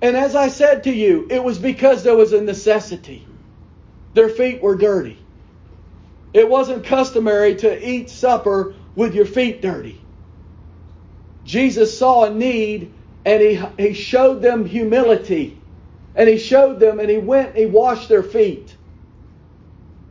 And 0.02 0.16
as 0.16 0.37
I 0.37 0.49
said 0.49 0.85
to 0.85 0.93
you, 0.93 1.26
it 1.31 1.43
was 1.43 1.59
because 1.59 2.02
there 2.02 2.16
was 2.16 2.33
a 2.33 2.40
necessity. 2.40 3.26
Their 4.14 4.28
feet 4.28 4.62
were 4.62 4.76
dirty. 4.76 5.19
It 6.35 6.49
wasn't 6.49 6.85
customary 6.85 7.57
to 7.57 7.88
eat 7.88 8.11
supper 8.11 8.75
with 8.95 9.14
your 9.14 9.26
feet 9.26 9.62
dirty. 9.62 10.07
Jesus 11.45 11.99
saw 11.99 12.25
a 12.25 12.31
need 12.31 12.93
and 13.25 13.43
he, 13.43 13.62
he 13.78 13.95
showed 13.95 14.43
them 14.43 14.66
humility. 14.66 15.62
And 16.14 16.28
he 16.28 16.38
showed 16.38 16.81
them 16.81 17.00
and 17.00 17.11
he 17.11 17.19
went 17.19 17.50
and 17.50 17.59
he 17.59 17.66
washed 17.66 18.09
their 18.09 18.23
feet. 18.23 18.75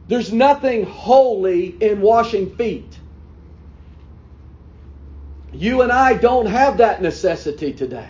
There's 0.07 0.31
nothing 0.31 0.85
holy 0.85 1.75
in 1.81 2.01
washing 2.01 2.55
feet. 2.55 2.99
You 5.51 5.81
and 5.81 5.91
I 5.91 6.13
don't 6.13 6.45
have 6.45 6.77
that 6.77 7.01
necessity 7.01 7.73
today. 7.73 8.09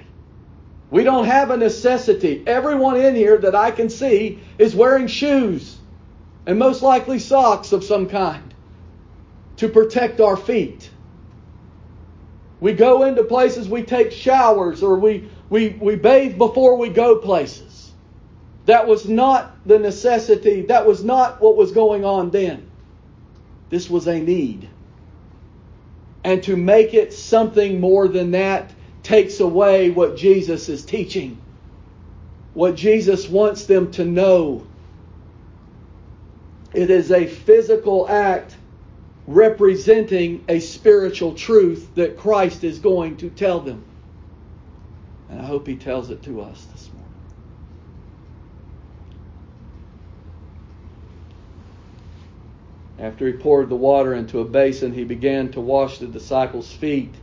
We 0.92 1.04
don't 1.04 1.26
have 1.26 1.52
a 1.52 1.58
necessity. 1.58 2.44
Everyone 2.46 3.00
in 3.00 3.16
here 3.16 3.38
that 3.38 3.56
I 3.56 3.72
can 3.72 3.90
see 3.90 4.40
is 4.58 4.76
wearing 4.76 5.08
shoes 5.08 5.78
and 6.46 6.60
most 6.60 6.82
likely 6.82 7.20
socks 7.20 7.72
of 7.72 7.84
some 7.84 8.08
kind 8.08 8.54
to 9.58 9.70
protect 9.70 10.20
our 10.20 10.38
feet. 10.38 10.90
We 12.60 12.74
go 12.74 13.04
into 13.04 13.24
places, 13.24 13.68
we 13.68 13.84
take 13.84 14.12
showers, 14.12 14.82
or 14.84 14.98
we, 14.98 15.30
we, 15.50 15.70
we 15.70 15.96
bathe 15.96 16.38
before 16.38 16.78
we 16.78 16.90
go 16.90 17.18
places. 17.18 17.75
That 18.66 18.88
was 18.88 19.08
not 19.08 19.56
the 19.66 19.80
necessity. 19.80 20.64
That 20.64 20.88
was 20.88 21.04
not 21.04 21.42
what 21.42 21.56
was 21.56 21.72
going 21.72 22.04
on 22.04 22.32
then. 22.32 22.70
This 23.70 23.90
was 23.90 24.08
a 24.08 24.20
need. 24.20 24.68
And 26.24 26.42
to 26.44 26.58
make 26.58 26.94
it 26.94 27.14
something 27.14 27.80
more 27.80 28.08
than 28.08 28.32
that 28.32 28.72
takes 29.04 29.40
away 29.40 29.92
what 29.92 30.18
Jesus 30.18 30.70
is 30.70 30.84
teaching, 30.84 31.38
what 32.56 32.76
Jesus 32.76 33.30
wants 33.30 33.66
them 33.66 33.92
to 33.92 34.06
know. 34.06 34.66
It 36.74 36.90
is 36.90 37.12
a 37.12 37.28
physical 37.28 38.10
act 38.10 38.56
representing 39.28 40.44
a 40.48 40.60
spiritual 40.60 41.34
truth 41.34 41.94
that 41.96 42.18
Christ 42.18 42.64
is 42.64 42.80
going 42.80 43.18
to 43.18 43.30
tell 43.30 43.60
them. 43.60 43.84
And 45.30 45.40
I 45.40 45.46
hope 45.46 45.68
He 45.68 45.76
tells 45.76 46.10
it 46.10 46.24
to 46.24 46.42
us 46.42 46.66
this 46.66 46.90
morning. 46.94 47.06
After 52.98 53.28
he 53.28 53.34
poured 53.34 53.70
the 53.70 53.76
water 53.76 54.14
into 54.14 54.40
a 54.40 54.46
basin, 54.46 54.94
he 54.94 55.04
began 55.04 55.52
to 55.52 55.62
wash 55.62 55.98
the 56.00 56.08
disciples' 56.08 56.72
feet 56.72 57.14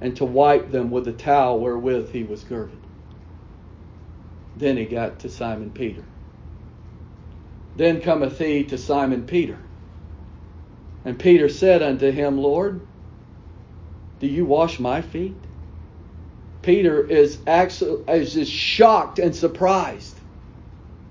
and 0.00 0.16
to 0.16 0.24
wipe 0.24 0.70
them 0.70 0.90
with 0.90 1.06
the 1.06 1.12
towel 1.12 1.58
wherewith 1.58 2.10
he 2.12 2.22
was 2.22 2.44
girded. 2.44 2.78
Then 4.56 4.76
he 4.76 4.84
got 4.84 5.20
to 5.20 5.28
Simon 5.28 5.70
Peter. 5.70 6.04
Then 7.76 8.00
cometh 8.00 8.38
he 8.38 8.64
to 8.64 8.78
Simon 8.78 9.26
Peter 9.26 9.58
and 11.06 11.18
Peter 11.18 11.48
said 11.48 11.82
unto 11.82 12.10
him, 12.10 12.36
Lord, 12.36 12.80
do 14.18 14.26
you 14.26 14.44
wash 14.44 14.80
my 14.80 15.00
feet? 15.00 15.36
Peter 16.62 17.06
is 17.06 17.38
actually 17.46 18.02
is 18.08 18.48
shocked 18.48 19.20
and 19.20 19.34
surprised. 19.34 20.14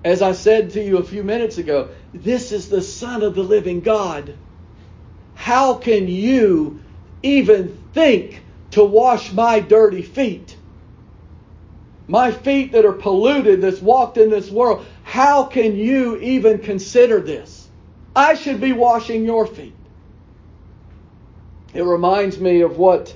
As 0.04 0.20
I 0.20 0.32
said 0.32 0.70
to 0.72 0.84
you 0.84 0.98
a 0.98 1.02
few 1.02 1.22
minutes 1.22 1.56
ago, 1.56 1.88
this 2.22 2.52
is 2.52 2.68
the 2.68 2.82
Son 2.82 3.22
of 3.22 3.34
the 3.34 3.42
living 3.42 3.80
God. 3.80 4.34
How 5.34 5.74
can 5.74 6.08
you 6.08 6.80
even 7.22 7.78
think 7.92 8.42
to 8.72 8.82
wash 8.84 9.32
my 9.32 9.60
dirty 9.60 10.02
feet? 10.02 10.56
My 12.08 12.32
feet 12.32 12.72
that 12.72 12.84
are 12.84 12.92
polluted, 12.92 13.60
that's 13.60 13.80
walked 13.80 14.16
in 14.16 14.30
this 14.30 14.50
world. 14.50 14.86
How 15.02 15.44
can 15.44 15.76
you 15.76 16.16
even 16.18 16.58
consider 16.58 17.20
this? 17.20 17.68
I 18.14 18.34
should 18.34 18.60
be 18.60 18.72
washing 18.72 19.24
your 19.24 19.46
feet. 19.46 19.74
It 21.74 21.82
reminds 21.82 22.40
me 22.40 22.62
of 22.62 22.78
what 22.78 23.14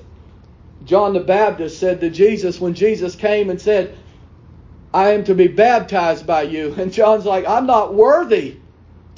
John 0.85 1.13
the 1.13 1.19
Baptist 1.19 1.79
said 1.79 2.01
to 2.01 2.09
Jesus 2.09 2.61
when 2.61 2.73
Jesus 2.73 3.15
came 3.15 3.49
and 3.49 3.59
said, 3.59 3.97
I 4.93 5.11
am 5.11 5.23
to 5.25 5.35
be 5.35 5.47
baptized 5.47 6.27
by 6.27 6.43
you. 6.43 6.73
And 6.77 6.93
John's 6.93 7.25
like, 7.25 7.47
I'm 7.47 7.65
not 7.65 7.93
worthy 7.93 8.60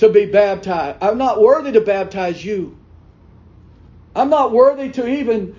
to 0.04 0.10
be 0.10 0.26
baptized. 0.26 0.98
I'm 1.02 1.18
not 1.18 1.42
worthy 1.42 1.72
to 1.72 1.82
baptize 1.82 2.44
you. 2.44 2.78
I'm 4.13 4.30
not 4.30 4.52
worthy 4.52 4.89
to 4.92 5.08
even 5.08 5.56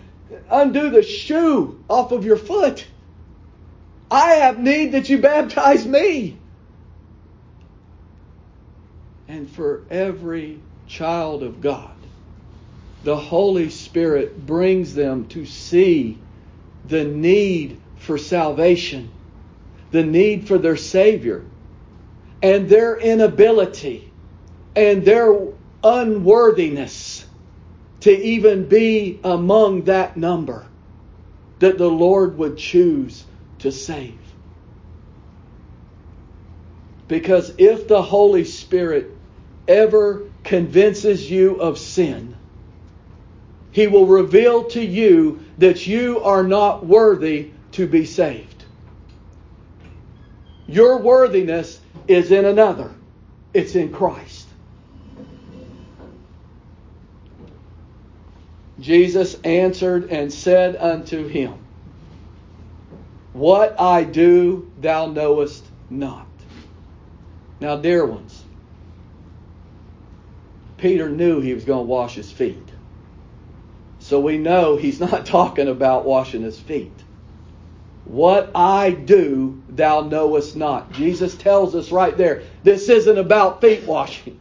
undo 0.50 0.90
the 0.90 1.02
shoe 1.02 1.83
off 1.88 2.12
of 2.12 2.26
your 2.26 2.37
foot. 2.37 2.87
I 4.11 4.33
have 4.35 4.59
need 4.59 4.92
that 4.92 5.09
you 5.09 5.18
baptize 5.18 5.87
me. 5.87 6.37
And 9.28 9.50
for 9.50 9.83
every 9.90 10.61
child 10.88 11.42
of 11.42 11.62
God, 11.62 11.96
the 13.02 13.16
Holy 13.16 13.70
Spirit 13.70 14.46
brings 14.46 14.94
them 14.94 15.26
to 15.28 15.46
see 15.46 16.18
the 16.87 17.04
need 17.04 17.80
for 17.96 18.18
salvation, 18.18 19.11
the 19.90 20.04
need 20.04 20.46
for 20.46 20.59
their 20.59 20.76
Savior, 20.76 21.42
and 22.42 22.68
their 22.68 22.98
inability 22.98 24.11
and 24.76 25.04
their 25.04 25.37
unworthiness 25.82 27.26
to 28.00 28.10
even 28.10 28.68
be 28.68 29.20
among 29.24 29.82
that 29.84 30.16
number 30.16 30.66
that 31.60 31.78
the 31.78 31.88
Lord 31.88 32.37
would 32.38 32.58
choose 32.58 33.24
to 33.60 33.72
save. 33.72 34.18
Because 37.08 37.52
if 37.58 37.88
the 37.88 38.02
Holy 38.02 38.44
Spirit 38.44 39.10
ever 39.68 40.24
convinces 40.42 41.30
you 41.30 41.56
of 41.56 41.78
sin, 41.78 42.37
he 43.70 43.87
will 43.87 44.06
reveal 44.06 44.64
to 44.70 44.84
you 44.84 45.44
that 45.58 45.87
you 45.87 46.20
are 46.20 46.44
not 46.44 46.87
worthy 46.87 47.52
to 47.72 47.87
be 47.87 48.04
saved. 48.06 48.64
Your 50.66 50.98
worthiness 50.98 51.80
is 52.06 52.30
in 52.30 52.44
another. 52.44 52.90
It's 53.52 53.74
in 53.74 53.92
Christ. 53.92 54.34
Jesus 58.85 59.37
answered 59.44 60.11
and 60.11 60.31
said 60.31 60.77
unto 60.77 61.27
him, 61.27 61.55
What 63.33 63.81
I 63.81 64.05
do 64.05 64.70
thou 64.77 65.07
knowest 65.07 65.64
not. 65.88 66.29
Now, 67.62 67.77
dear 67.77 68.05
ones, 68.05 68.44
Peter 70.77 71.09
knew 71.09 71.40
he 71.40 71.55
was 71.55 71.64
going 71.64 71.87
to 71.87 71.90
wash 71.90 72.14
his 72.14 72.31
feet. 72.31 72.68
So 74.01 74.20
we 74.20 74.37
know 74.37 74.77
he's 74.77 75.01
not 75.09 75.25
talking 75.25 75.68
about 75.68 76.05
washing 76.05 76.42
his 76.42 76.61
feet. 76.61 77.03
What 78.05 78.51
I 78.55 78.90
do, 78.90 79.62
thou 79.66 80.03
knowest 80.03 80.57
not. 80.57 80.92
Jesus 80.92 81.35
tells 81.38 81.75
us 81.75 81.90
right 81.90 82.18
there, 82.18 82.42
this 82.62 82.90
isn't 82.90 83.16
about 83.16 83.62
feet 83.62 83.85
washing. 83.85 84.38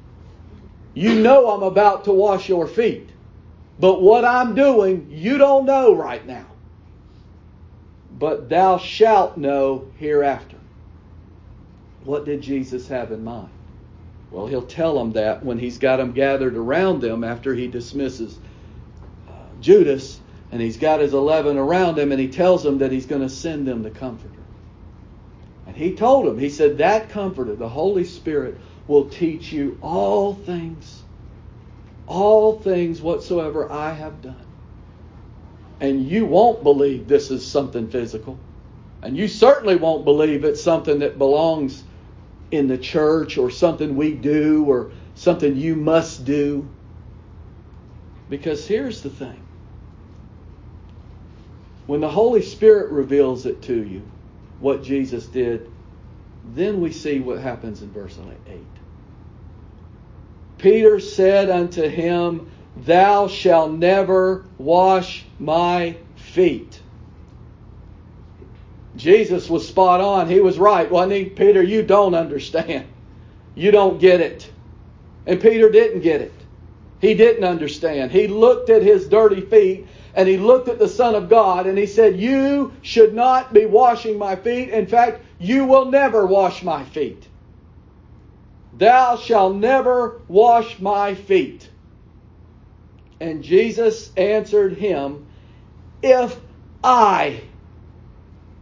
You 0.94 1.16
know 1.16 1.50
I'm 1.50 1.64
about 1.64 2.04
to 2.04 2.12
wash 2.12 2.50
your 2.50 2.68
feet. 2.68 3.13
But 3.84 4.02
what 4.02 4.24
I'm 4.24 4.56
doing, 4.56 5.10
you 5.12 5.38
don't 5.38 5.66
know 5.66 5.94
right 5.94 6.26
now. 6.26 6.46
But 8.18 8.48
thou 8.48 8.78
shalt 8.78 9.36
know 9.36 9.88
hereafter. 9.98 10.56
What 12.06 12.24
did 12.24 12.42
Jesus 12.42 12.88
have 12.88 13.12
in 13.12 13.26
mind? 13.26 13.50
Well, 14.32 14.48
he'll 14.48 14.62
tell 14.62 14.98
them 14.98 15.12
that 15.12 15.44
when 15.44 15.60
he's 15.60 15.80
got 15.80 15.98
them 15.98 16.14
gathered 16.14 16.56
around 16.56 17.02
them 17.02 17.26
after 17.26 17.54
he 17.54 17.68
dismisses 17.68 18.40
uh, 19.28 19.34
Judas 19.60 20.22
and 20.54 20.62
he's 20.62 20.78
got 20.78 21.02
his 21.02 21.14
11 21.14 21.58
around 21.58 22.00
him 22.00 22.14
and 22.14 22.22
he 22.22 22.30
tells 22.30 22.64
them 22.64 22.78
that 22.78 22.94
he's 22.94 23.06
going 23.06 23.24
to 23.24 23.28
send 23.28 23.68
them 23.68 23.84
the 23.84 23.90
comforter. 23.90 24.40
And 25.68 25.76
he 25.76 25.94
told 25.94 26.26
them, 26.26 26.40
he 26.40 26.50
said, 26.50 26.78
that 26.78 27.10
comforter, 27.10 27.54
the 27.54 27.68
Holy 27.68 28.06
Spirit, 28.06 28.58
will 28.88 29.10
teach 29.10 29.52
you 29.52 29.78
all 29.82 30.34
things, 30.34 31.03
all 32.08 32.60
things 32.60 33.02
whatsoever 33.02 33.72
I 33.72 33.94
have 33.94 34.22
done. 34.22 34.36
And 35.80 36.06
you 36.08 36.26
won't 36.26 36.64
believe 36.64 37.08
this 37.08 37.32
is 37.32 37.50
something 37.50 37.90
physical. 37.90 38.40
And 39.02 39.18
you 39.18 39.28
certainly 39.28 39.76
won't 39.76 40.06
believe 40.06 40.46
it's 40.46 40.64
something 40.64 41.00
that 41.00 41.18
belongs 41.18 41.84
in 42.52 42.68
the 42.68 42.78
church 42.78 43.38
or 43.38 43.50
something 43.50 43.96
we 43.96 44.14
do 44.14 44.66
or 44.66 44.92
something 45.16 45.58
you 45.58 45.76
must 45.76 46.24
do. 46.26 46.68
Because 48.30 48.68
here's 48.68 49.02
the 49.02 49.10
thing 49.10 49.40
when 51.86 52.00
the 52.00 52.10
Holy 52.10 52.42
Spirit 52.42 52.92
reveals 52.92 53.46
it 53.46 53.64
to 53.64 53.84
you, 53.84 54.04
what 54.60 54.84
Jesus 54.84 55.28
did, 55.28 55.70
then 56.46 56.80
we 56.80 56.92
see 56.92 57.20
what 57.20 57.40
happens 57.40 57.82
in 57.82 57.92
verse 57.92 58.18
8. 58.48 58.73
Peter 60.64 60.98
said 60.98 61.50
unto 61.50 61.90
him, 61.90 62.50
Thou 62.78 63.28
shalt 63.28 63.74
never 63.74 64.46
wash 64.58 65.26
my 65.38 65.98
feet. 66.16 66.80
Jesus 68.96 69.50
was 69.50 69.68
spot 69.68 70.00
on. 70.00 70.30
He 70.30 70.40
was 70.40 70.58
right, 70.58 70.90
wasn't 70.90 71.12
he? 71.12 71.26
Peter, 71.26 71.62
you 71.62 71.84
don't 71.84 72.16
understand. 72.16 72.88
You 73.56 73.72
don't 73.72 74.00
get 74.00 74.22
it. 74.22 74.50
And 75.28 75.42
Peter 75.42 75.70
didn't 75.70 76.00
get 76.00 76.22
it. 76.22 76.34
He 77.02 77.14
didn't 77.14 77.44
understand. 77.44 78.14
He 78.14 78.28
looked 78.28 78.70
at 78.70 78.84
his 78.84 79.10
dirty 79.10 79.42
feet 79.42 79.86
and 80.16 80.30
he 80.30 80.38
looked 80.38 80.70
at 80.70 80.80
the 80.80 80.88
Son 80.88 81.14
of 81.14 81.28
God 81.28 81.68
and 81.68 81.78
he 81.78 81.86
said, 81.86 82.18
You 82.18 82.72
should 82.84 83.14
not 83.14 83.52
be 83.52 83.66
washing 83.66 84.18
my 84.18 84.38
feet. 84.38 84.70
In 84.70 84.88
fact, 84.88 85.26
you 85.40 85.66
will 85.66 85.92
never 85.92 86.26
wash 86.26 86.64
my 86.64 86.86
feet. 86.86 87.28
Thou 88.74 89.18
shalt 89.18 89.56
never 89.56 90.22
wash 90.28 90.80
my 90.80 91.16
feet. 91.16 91.70
And 93.20 93.44
Jesus 93.44 94.12
answered 94.18 94.74
him, 94.74 95.28
If 96.02 96.40
I, 96.84 97.44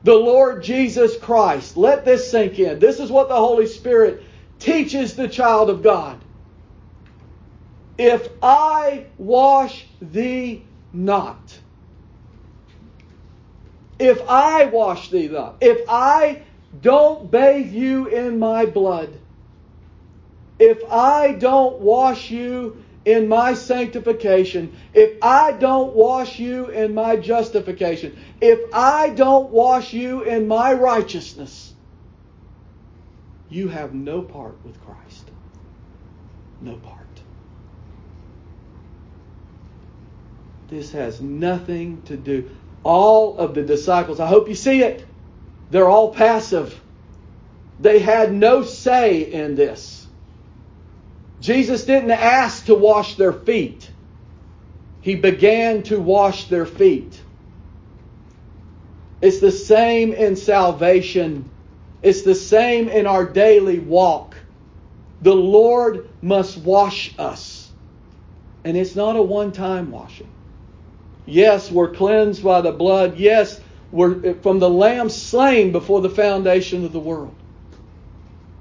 the 0.04 0.15
Lord 0.15 0.63
Jesus 0.63 1.17
Christ, 1.17 1.78
let 1.78 2.06
this 2.06 2.30
sink 2.30 2.60
in. 2.60 2.80
This 2.80 3.00
is 3.00 3.10
what 3.10 3.30
the 3.30 3.36
Holy 3.36 3.67
Spirit 3.67 4.24
teaches 4.60 5.15
the 5.15 5.30
child 5.30 5.69
of 5.69 5.82
God. 5.82 6.24
If 7.97 8.28
I 8.41 9.08
wash 9.17 9.88
thee 10.02 10.67
not, 10.91 11.60
if 14.00 14.21
I 14.28 14.65
wash 14.65 15.10
thee 15.10 15.30
not, 15.30 15.58
if 15.62 15.82
I 15.88 16.43
don't 16.80 17.32
bathe 17.32 17.71
you 17.71 18.08
in 18.08 18.39
my 18.39 18.65
blood, 18.65 19.20
if 20.62 20.84
I 20.91 21.32
don't 21.32 21.80
wash 21.80 22.30
you 22.30 22.84
in 23.04 23.28
my 23.28 23.56
sanctification, 23.56 24.78
if 24.93 25.17
I 25.24 25.54
don't 25.54 25.95
wash 25.95 26.38
you 26.38 26.67
in 26.67 26.93
my 26.93 27.15
justification, 27.15 28.15
if 28.39 28.60
I 28.71 29.10
don't 29.10 29.50
wash 29.50 29.91
you 29.91 30.21
in 30.21 30.47
my 30.47 30.74
righteousness, 30.74 31.74
you 33.50 33.69
have 33.69 33.95
no 33.95 34.21
part 34.21 34.56
with 34.63 34.80
Christ. 34.86 35.32
No 36.62 36.76
part. 36.76 37.08
This 40.67 40.91
has 40.91 41.19
nothing 41.19 42.04
to 42.04 42.15
do. 42.15 42.52
All 42.84 43.36
of 43.39 43.56
the 43.56 43.63
disciples, 43.63 44.19
I 44.19 44.28
hope 44.28 44.47
you 44.47 44.54
see 44.56 44.84
it, 44.84 45.08
they're 45.71 45.89
all 45.89 46.13
passive. 46.13 46.80
They 47.80 47.97
had 47.97 48.32
no 48.32 48.62
say 48.62 49.21
in 49.21 49.56
this. 49.56 50.00
Jesus 51.41 51.86
didn't 51.86 52.12
ask 52.12 52.65
to 52.67 52.75
wash 52.75 53.15
their 53.15 53.34
feet. 53.34 53.89
He 55.01 55.15
began 55.15 55.82
to 55.84 55.99
wash 55.99 56.45
their 56.45 56.67
feet. 56.67 57.19
It's 59.21 59.39
the 59.39 59.51
same 59.51 60.13
in 60.13 60.36
salvation. 60.36 61.49
It's 62.04 62.21
the 62.21 62.36
same 62.36 62.89
in 62.89 63.08
our 63.08 63.25
daily 63.25 63.80
walk. 63.80 64.36
The 65.21 65.36
Lord 65.36 66.08
must 66.21 66.58
wash 66.58 67.13
us. 67.17 67.71
And 68.63 68.77
it's 68.77 68.95
not 68.95 69.15
a 69.15 69.21
one 69.21 69.51
time 69.51 69.91
washing. 69.91 70.30
Yes, 71.25 71.71
we're 71.71 71.93
cleansed 71.93 72.43
by 72.43 72.62
the 72.62 72.71
blood. 72.71 73.17
Yes, 73.17 73.60
we're 73.91 74.36
from 74.36 74.60
the 74.60 74.69
lamb 74.69 75.10
slain 75.10 75.71
before 75.71 76.01
the 76.01 76.10
foundation 76.10 76.86
of 76.86 76.93
the 76.93 76.99
world. 76.99 77.40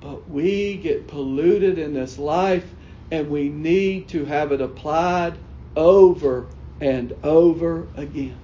But 0.00 0.30
we 0.30 0.78
get 0.78 1.08
polluted 1.08 1.78
in 1.78 1.94
this 1.94 2.18
life 2.18 2.74
and 3.10 3.30
we 3.30 3.50
need 3.50 4.10
to 4.10 4.26
have 4.26 4.52
it 4.52 4.62
applied 4.62 5.38
over 5.76 6.48
and 6.80 7.14
over 7.24 7.88
again. 7.96 8.40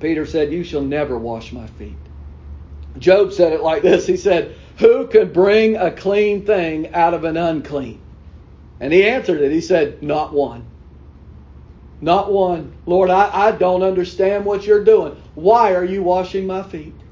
Peter 0.00 0.26
said, 0.26 0.52
You 0.52 0.64
shall 0.64 0.82
never 0.82 1.18
wash 1.18 1.52
my 1.52 1.66
feet. 1.68 1.98
Job 2.98 3.32
said 3.32 3.52
it 3.52 3.62
like 3.62 3.82
this 3.82 4.06
He 4.06 4.16
said, 4.18 4.56
Who 4.78 5.08
could 5.08 5.32
bring 5.32 5.76
a 5.76 5.92
clean 5.92 6.46
thing 6.46 6.92
out 6.94 7.14
of 7.14 7.24
an 7.24 7.36
unclean? 7.38 8.02
And 8.80 8.92
he 8.92 9.04
answered 9.06 9.40
it. 9.42 9.52
He 9.52 9.62
said, 9.62 10.02
Not 10.02 10.34
one. 10.34 10.66
Not 12.00 12.32
one. 12.32 12.76
Lord, 12.86 13.10
I, 13.10 13.30
I 13.32 13.52
don't 13.52 13.82
understand 13.84 14.46
what 14.46 14.66
you're 14.66 14.84
doing. 14.84 15.16
Why 15.34 15.74
are 15.74 15.84
you 15.84 16.02
washing 16.04 16.46
my 16.46 16.62
feet? 16.62 17.03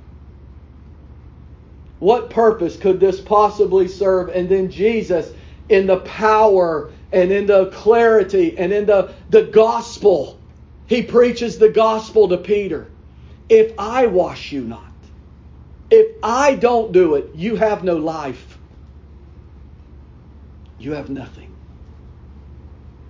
What 2.02 2.30
purpose 2.30 2.76
could 2.76 2.98
this 2.98 3.20
possibly 3.20 3.86
serve? 3.86 4.30
And 4.30 4.48
then 4.48 4.72
Jesus, 4.72 5.30
in 5.68 5.86
the 5.86 5.98
power 6.00 6.90
and 7.12 7.30
in 7.30 7.46
the 7.46 7.66
clarity 7.66 8.58
and 8.58 8.72
in 8.72 8.86
the, 8.86 9.14
the 9.30 9.44
gospel, 9.44 10.40
he 10.88 11.04
preaches 11.04 11.58
the 11.58 11.68
gospel 11.68 12.26
to 12.30 12.38
Peter. 12.38 12.90
If 13.48 13.74
I 13.78 14.06
wash 14.06 14.50
you 14.50 14.62
not, 14.62 14.82
if 15.92 16.08
I 16.24 16.56
don't 16.56 16.90
do 16.90 17.14
it, 17.14 17.30
you 17.36 17.54
have 17.54 17.84
no 17.84 17.98
life. 17.98 18.58
You 20.78 20.94
have 20.94 21.08
nothing. 21.08 21.51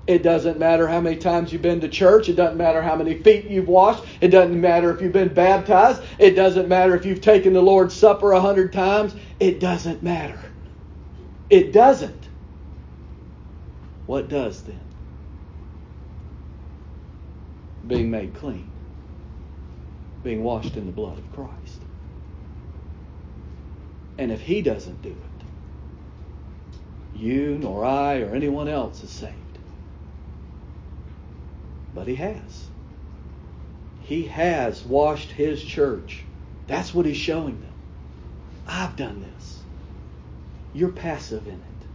It 0.06 0.22
doesn't 0.22 0.58
matter 0.58 0.88
how 0.88 1.00
many 1.00 1.16
times 1.16 1.52
you've 1.52 1.62
been 1.62 1.80
to 1.80 1.88
church. 1.88 2.28
It 2.28 2.34
doesn't 2.34 2.58
matter 2.58 2.82
how 2.82 2.96
many 2.96 3.22
feet 3.22 3.46
you've 3.46 3.68
washed. 3.68 4.04
It 4.20 4.28
doesn't 4.28 4.60
matter 4.60 4.90
if 4.94 5.00
you've 5.00 5.12
been 5.12 5.32
baptized. 5.32 6.02
It 6.18 6.32
doesn't 6.32 6.68
matter 6.68 6.96
if 6.96 7.06
you've 7.06 7.20
taken 7.20 7.52
the 7.52 7.62
Lord's 7.62 7.94
Supper 7.94 8.32
a 8.32 8.40
hundred 8.40 8.72
times. 8.72 9.14
It 9.38 9.60
doesn't 9.60 10.02
matter. 10.02 10.40
It 11.50 11.72
doesn't. 11.72 12.28
What 14.06 14.28
does 14.28 14.62
then? 14.62 14.80
Being 17.86 18.10
made 18.10 18.34
clean. 18.34 18.70
Being 20.24 20.42
washed 20.42 20.76
in 20.76 20.86
the 20.86 20.92
blood 20.92 21.18
of 21.18 21.32
Christ. 21.32 21.82
And 24.18 24.32
if 24.32 24.40
He 24.40 24.62
doesn't 24.62 25.02
do 25.02 25.10
it, 25.10 25.44
you 27.14 27.58
nor 27.58 27.84
I 27.84 28.20
or 28.20 28.34
anyone 28.34 28.68
else 28.68 29.02
is 29.04 29.10
saved. 29.10 29.41
But 31.94 32.08
he 32.08 32.14
has. 32.16 32.66
He 34.02 34.24
has 34.26 34.84
washed 34.84 35.32
his 35.32 35.62
church. 35.62 36.24
That's 36.66 36.94
what 36.94 37.06
he's 37.06 37.16
showing 37.16 37.60
them. 37.60 37.72
I've 38.66 38.96
done 38.96 39.22
this. 39.22 39.60
You're 40.74 40.90
passive 40.90 41.46
in 41.46 41.54
it. 41.54 41.86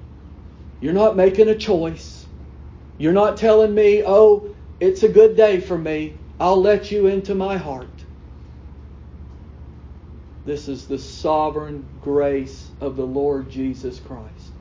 You're 0.80 0.94
not 0.94 1.16
making 1.16 1.50
a 1.50 1.56
choice. 1.56 2.26
You're 2.98 3.14
not 3.14 3.38
telling 3.38 3.74
me, 3.74 4.04
oh, 4.06 4.50
it's 4.80 5.04
a 5.04 5.10
good 5.10 5.36
day 5.36 5.60
for 5.60 5.78
me. 5.78 6.16
I'll 6.40 6.62
let 6.62 6.92
you 6.92 7.08
into 7.08 7.34
my 7.34 7.58
heart. 7.58 7.88
This 10.46 10.68
is 10.68 10.86
the 10.86 11.00
sovereign 11.00 11.86
grace 12.02 12.70
of 12.80 12.96
the 12.96 13.06
Lord 13.06 13.50
Jesus 13.50 14.00
Christ. 14.00 14.52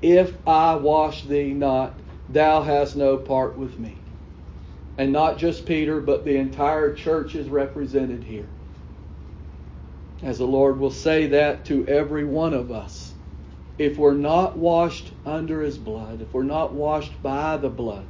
If 0.00 0.36
I 0.46 0.76
wash 0.76 1.22
thee 1.24 1.52
not, 1.52 1.94
thou 2.28 2.62
hast 2.62 2.96
no 2.96 3.16
part 3.16 3.56
with 3.56 3.78
me. 3.78 4.01
And 4.98 5.12
not 5.12 5.38
just 5.38 5.66
Peter, 5.66 6.00
but 6.00 6.24
the 6.24 6.36
entire 6.36 6.92
church 6.92 7.34
is 7.34 7.48
represented 7.48 8.24
here. 8.24 8.48
As 10.22 10.38
the 10.38 10.46
Lord 10.46 10.78
will 10.78 10.90
say 10.90 11.28
that 11.28 11.64
to 11.66 11.86
every 11.88 12.24
one 12.24 12.54
of 12.54 12.70
us. 12.70 13.12
If 13.78 13.98
we're 13.98 14.14
not 14.14 14.56
washed 14.56 15.10
under 15.26 15.62
his 15.62 15.78
blood, 15.78 16.20
if 16.20 16.32
we're 16.34 16.42
not 16.42 16.74
washed 16.74 17.20
by 17.22 17.56
the 17.56 17.70
blood, 17.70 18.06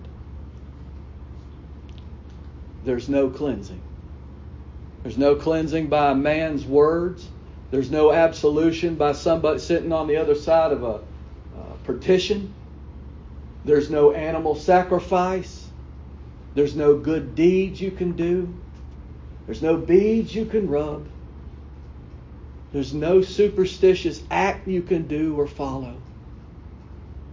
there's 2.84 3.08
no 3.08 3.30
cleansing. 3.30 3.80
There's 5.02 5.18
no 5.18 5.36
cleansing 5.36 5.88
by 5.88 6.10
a 6.10 6.14
man's 6.14 6.66
words. 6.66 7.28
There's 7.70 7.90
no 7.90 8.12
absolution 8.12 8.96
by 8.96 9.12
somebody 9.12 9.58
sitting 9.60 9.92
on 9.92 10.08
the 10.08 10.16
other 10.16 10.34
side 10.34 10.72
of 10.72 10.82
a 10.82 11.00
uh, 11.56 11.74
partition. 11.84 12.52
There's 13.64 13.88
no 13.88 14.12
animal 14.12 14.54
sacrifice. 14.54 15.61
There's 16.54 16.76
no 16.76 16.98
good 16.98 17.34
deeds 17.34 17.80
you 17.80 17.90
can 17.90 18.12
do. 18.12 18.52
There's 19.46 19.62
no 19.62 19.76
beads 19.76 20.34
you 20.34 20.44
can 20.44 20.68
rub. 20.68 21.06
There's 22.72 22.94
no 22.94 23.22
superstitious 23.22 24.22
act 24.30 24.66
you 24.66 24.82
can 24.82 25.06
do 25.06 25.36
or 25.38 25.46
follow. 25.46 25.94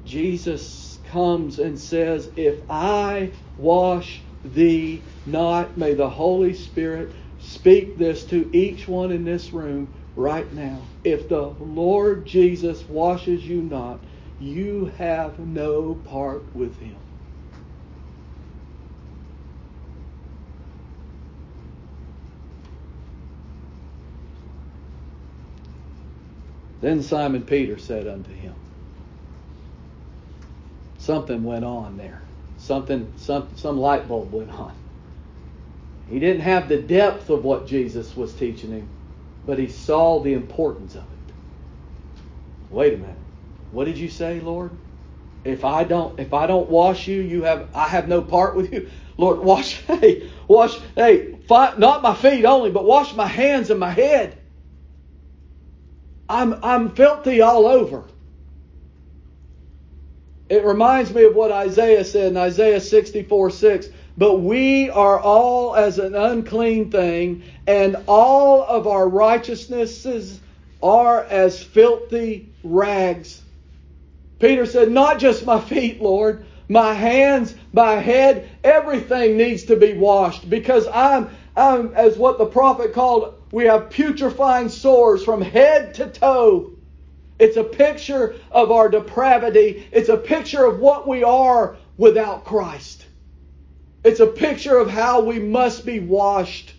Jesus 0.06 1.00
comes 1.12 1.60
and 1.60 1.80
says, 1.80 2.30
If 2.36 2.60
I 2.70 3.32
wash 3.58 4.22
thee 4.44 5.02
not, 5.26 5.78
may 5.78 5.94
the 5.94 6.10
Holy 6.10 6.54
Spirit 6.54 7.14
speak 7.40 7.98
this 7.98 8.26
to 8.26 8.50
each 8.56 8.88
one 8.88 9.12
in 9.12 9.24
this 9.24 9.54
room 9.54 9.94
right 10.16 10.52
now. 10.54 10.82
If 11.04 11.30
the 11.30 11.54
Lord 11.60 12.26
Jesus 12.26 12.88
washes 12.90 13.46
you 13.46 13.62
not, 13.62 14.00
you 14.40 14.92
have 14.98 15.40
no 15.40 15.96
part 15.96 16.44
with 16.56 16.78
him. 16.80 16.96
Then 26.82 27.04
Simon 27.04 27.44
Peter 27.44 27.78
said 27.78 28.08
unto 28.08 28.34
him, 28.34 28.56
Something 30.98 31.44
went 31.44 31.66
on 31.66 31.98
there. 31.98 32.24
Something, 32.58 33.14
some, 33.18 33.50
some 33.56 33.78
light 33.78 34.08
bulb 34.08 34.34
went 34.34 34.52
on. 34.52 34.74
He 36.08 36.20
didn't 36.20 36.42
have 36.42 36.68
the 36.68 36.82
depth 36.82 37.30
of 37.30 37.44
what 37.44 37.68
Jesus 37.68 38.16
was 38.16 38.34
teaching 38.34 38.72
him, 38.72 38.90
but 39.46 39.60
he 39.60 39.68
saw 39.68 40.22
the 40.22 40.34
importance 40.34 40.96
of 40.96 41.04
it. 41.04 41.34
Wait 42.70 42.94
a 42.94 42.98
minute. 42.98 43.18
What 43.72 43.86
did 43.86 43.98
you 43.98 44.10
say, 44.10 44.40
Lord? 44.40 44.78
If 45.44 45.64
I 45.64 45.84
don't 45.84 46.20
if 46.20 46.34
I 46.34 46.48
don't 46.48 46.70
wash 46.70 47.08
you, 47.08 47.22
you 47.22 47.44
have 47.44 47.70
I 47.74 47.88
have 47.88 48.08
no 48.08 48.22
part 48.22 48.56
with 48.56 48.74
you. 48.74 48.90
Lord, 49.18 49.40
wash 49.40 49.82
hey, 49.88 50.30
wash 50.48 50.78
hey, 50.96 51.40
not 51.50 52.02
my 52.02 52.16
feet 52.16 52.46
only, 52.46 52.72
but 52.72 52.86
wash 52.86 53.14
my 53.16 53.28
hands 53.28 53.70
and 53.70 53.80
my 53.80 53.92
head. 53.92 54.39
I'm 56.30 56.60
I'm 56.64 56.92
filthy 56.92 57.42
all 57.42 57.68
over. 57.68 58.06
It 60.50 60.64
reminds 60.66 61.14
me 61.14 61.24
of 61.26 61.36
what 61.36 61.52
Isaiah 61.52 62.06
said 62.06 62.32
in 62.32 62.38
Isaiah 62.38 62.82
64 62.82 63.52
6. 63.52 63.88
But 64.18 64.42
we 64.42 64.90
are 64.90 65.20
all 65.20 65.76
as 65.76 66.00
an 66.00 66.16
unclean 66.16 66.92
thing, 66.92 67.44
and 67.68 67.96
all 68.08 68.64
of 68.66 68.88
our 68.88 69.08
righteousnesses 69.08 70.42
are 70.84 71.24
as 71.24 71.64
filthy 71.64 72.50
rags. 72.64 73.42
Peter 74.40 74.66
said, 74.66 74.92
Not 74.92 75.20
just 75.20 75.46
my 75.46 75.60
feet, 75.60 76.02
Lord, 76.02 76.46
my 76.68 76.94
hands, 76.94 77.56
my 77.74 77.96
head, 77.96 78.50
everything 78.64 79.38
needs 79.38 79.64
to 79.66 79.76
be 79.76 79.94
washed 79.94 80.50
because 80.50 80.88
I'm, 80.88 81.30
I'm, 81.56 81.94
as 81.94 82.18
what 82.18 82.38
the 82.38 82.46
prophet 82.46 82.94
called, 82.94 83.39
we 83.52 83.66
have 83.66 83.90
putrefying 83.90 84.70
sores 84.70 85.24
from 85.24 85.42
head 85.42 85.94
to 85.96 86.08
toe. 86.08 86.72
It's 87.40 87.58
a 87.58 87.64
picture 87.64 88.36
of 88.52 88.72
our 88.72 88.90
depravity. 88.90 89.88
It's 89.92 90.10
a 90.10 90.18
picture 90.18 90.66
of 90.66 90.80
what 90.80 91.08
we 91.08 91.24
are 91.24 91.78
without 91.98 92.46
Christ. 92.46 93.06
It's 94.04 94.20
a 94.20 94.28
picture 94.28 94.78
of 94.78 94.90
how 94.90 95.22
we 95.22 95.40
must 95.40 95.86
be 95.86 96.00
washed. 96.00 96.74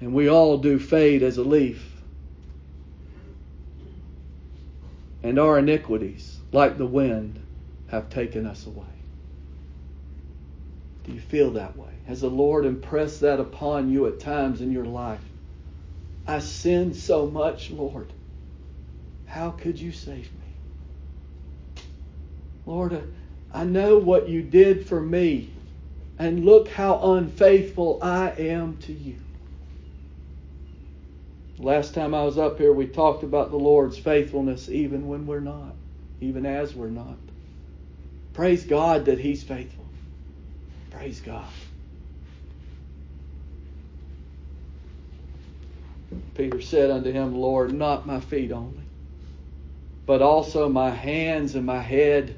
And 0.00 0.12
we 0.12 0.28
all 0.28 0.58
do 0.58 0.78
fade 0.78 1.22
as 1.22 1.38
a 1.38 1.42
leaf. 1.42 1.96
and 5.26 5.40
our 5.40 5.58
iniquities, 5.58 6.38
like 6.52 6.78
the 6.78 6.86
wind, 6.86 7.40
have 7.88 8.08
taken 8.08 8.46
us 8.46 8.64
away. 8.64 8.95
Do 11.06 11.12
you 11.12 11.20
feel 11.20 11.52
that 11.52 11.76
way? 11.76 11.92
Has 12.06 12.20
the 12.20 12.28
Lord 12.28 12.66
impressed 12.66 13.20
that 13.20 13.38
upon 13.38 13.90
you 13.90 14.06
at 14.06 14.18
times 14.18 14.60
in 14.60 14.72
your 14.72 14.84
life? 14.84 15.22
I 16.26 16.40
sinned 16.40 16.96
so 16.96 17.26
much, 17.26 17.70
Lord. 17.70 18.12
How 19.24 19.50
could 19.50 19.80
you 19.80 19.92
save 19.92 20.32
me? 20.34 20.40
Lord, 22.66 22.92
uh, 22.92 23.00
I 23.54 23.64
know 23.64 23.98
what 23.98 24.28
you 24.28 24.42
did 24.42 24.86
for 24.86 25.00
me, 25.00 25.50
and 26.18 26.44
look 26.44 26.68
how 26.68 26.98
unfaithful 27.12 28.00
I 28.02 28.30
am 28.30 28.76
to 28.78 28.92
you. 28.92 29.16
Last 31.58 31.94
time 31.94 32.14
I 32.14 32.24
was 32.24 32.36
up 32.36 32.58
here, 32.58 32.72
we 32.72 32.86
talked 32.86 33.22
about 33.22 33.50
the 33.50 33.56
Lord's 33.56 33.96
faithfulness 33.96 34.68
even 34.68 35.06
when 35.08 35.26
we're 35.26 35.40
not, 35.40 35.74
even 36.20 36.44
as 36.44 36.74
we're 36.74 36.88
not. 36.88 37.18
Praise 38.34 38.64
God 38.64 39.06
that 39.06 39.20
He's 39.20 39.44
faithful. 39.44 39.85
Praise 40.96 41.20
God. 41.20 41.44
Peter 46.34 46.62
said 46.62 46.90
unto 46.90 47.12
him, 47.12 47.36
Lord, 47.36 47.74
not 47.74 48.06
my 48.06 48.18
feet 48.18 48.50
only, 48.50 48.80
but 50.06 50.22
also 50.22 50.70
my 50.70 50.90
hands 50.90 51.54
and 51.54 51.66
my 51.66 51.82
head. 51.82 52.34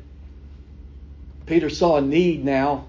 Peter 1.47 1.71
saw 1.71 1.99
a 1.99 2.01
need 2.01 2.45
now. 2.45 2.87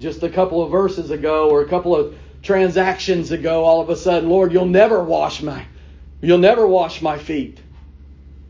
Just 0.00 0.22
a 0.22 0.30
couple 0.30 0.62
of 0.62 0.70
verses 0.70 1.10
ago, 1.10 1.50
or 1.50 1.60
a 1.60 1.68
couple 1.68 1.94
of 1.94 2.16
transactions 2.42 3.32
ago, 3.32 3.64
all 3.64 3.82
of 3.82 3.90
a 3.90 3.96
sudden, 3.96 4.30
Lord, 4.30 4.50
you'll 4.52 4.64
never 4.64 5.02
wash 5.02 5.42
my, 5.42 5.66
you'll 6.22 6.38
never 6.38 6.66
wash 6.66 7.02
my 7.02 7.18
feet. 7.18 7.60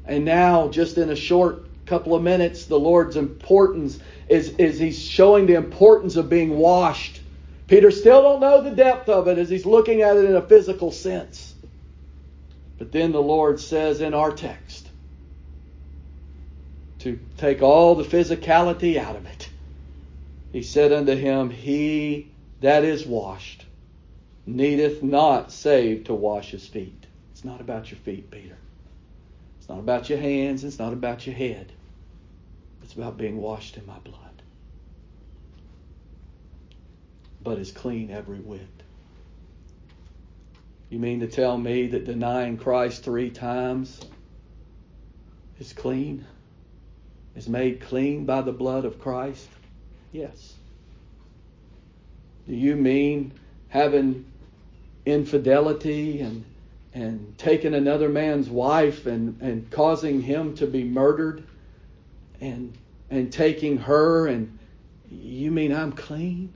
And 0.04 0.24
now, 0.24 0.68
just 0.68 0.96
in 0.96 1.10
a 1.10 1.16
short 1.16 1.65
couple 1.86 2.14
of 2.14 2.22
minutes, 2.22 2.66
the 2.66 2.78
Lord's 2.78 3.16
importance 3.16 3.98
is, 4.28 4.50
is 4.58 4.78
he's 4.78 5.00
showing 5.00 5.46
the 5.46 5.54
importance 5.54 6.16
of 6.16 6.28
being 6.28 6.58
washed. 6.58 7.20
Peter 7.66 7.90
still 7.90 8.22
don't 8.22 8.40
know 8.40 8.62
the 8.62 8.70
depth 8.70 9.08
of 9.08 9.28
it 9.28 9.38
as 9.38 9.48
he's 9.48 9.66
looking 9.66 10.02
at 10.02 10.16
it 10.16 10.24
in 10.24 10.36
a 10.36 10.42
physical 10.42 10.92
sense. 10.92 11.54
But 12.78 12.92
then 12.92 13.12
the 13.12 13.22
Lord 13.22 13.58
says 13.58 14.00
in 14.00 14.14
our 14.14 14.30
text 14.30 14.88
to 17.00 17.18
take 17.38 17.62
all 17.62 17.94
the 17.94 18.04
physicality 18.04 18.96
out 18.96 19.16
of 19.16 19.26
it. 19.26 19.48
He 20.52 20.62
said 20.62 20.92
unto 20.92 21.14
him, 21.14 21.50
He 21.50 22.30
that 22.60 22.84
is 22.84 23.06
washed 23.06 23.64
needeth 24.46 25.02
not 25.02 25.52
save 25.52 26.04
to 26.04 26.14
wash 26.14 26.50
his 26.50 26.66
feet. 26.66 27.06
It's 27.32 27.44
not 27.44 27.60
about 27.60 27.90
your 27.90 27.98
feet, 27.98 28.30
Peter. 28.30 28.56
It's 29.66 29.70
not 29.72 29.80
about 29.80 30.08
your 30.08 30.20
hands. 30.20 30.62
It's 30.62 30.78
not 30.78 30.92
about 30.92 31.26
your 31.26 31.34
head. 31.34 31.72
It's 32.84 32.94
about 32.94 33.16
being 33.16 33.38
washed 33.38 33.76
in 33.76 33.84
my 33.84 33.98
blood. 33.98 34.42
But 37.42 37.58
is 37.58 37.72
clean 37.72 38.12
every 38.12 38.38
whit. 38.38 38.60
You 40.88 41.00
mean 41.00 41.18
to 41.18 41.26
tell 41.26 41.58
me 41.58 41.88
that 41.88 42.04
denying 42.04 42.58
Christ 42.58 43.02
three 43.02 43.28
times 43.28 44.00
is 45.58 45.72
clean? 45.72 46.24
Is 47.34 47.48
made 47.48 47.80
clean 47.80 48.24
by 48.24 48.42
the 48.42 48.52
blood 48.52 48.84
of 48.84 49.00
Christ? 49.00 49.48
Yes. 50.12 50.54
Do 52.46 52.54
you 52.54 52.76
mean 52.76 53.32
having 53.66 54.26
infidelity 55.04 56.20
and 56.20 56.44
and 56.96 57.36
taking 57.36 57.74
another 57.74 58.08
man's 58.08 58.48
wife 58.48 59.04
and, 59.04 59.42
and 59.42 59.70
causing 59.70 60.22
him 60.22 60.54
to 60.54 60.66
be 60.66 60.82
murdered 60.82 61.44
and 62.40 62.72
and 63.10 63.30
taking 63.30 63.76
her 63.76 64.26
and 64.26 64.58
you 65.10 65.50
mean 65.50 65.74
I'm 65.74 65.92
clean? 65.92 66.54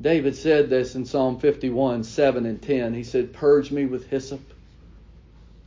David 0.00 0.34
said 0.34 0.70
this 0.70 0.94
in 0.94 1.04
Psalm 1.04 1.38
51 1.40 2.04
7 2.04 2.46
and 2.46 2.60
10. 2.62 2.94
He 2.94 3.04
said, 3.04 3.34
Purge 3.34 3.70
me 3.70 3.84
with 3.84 4.08
hyssop, 4.08 4.40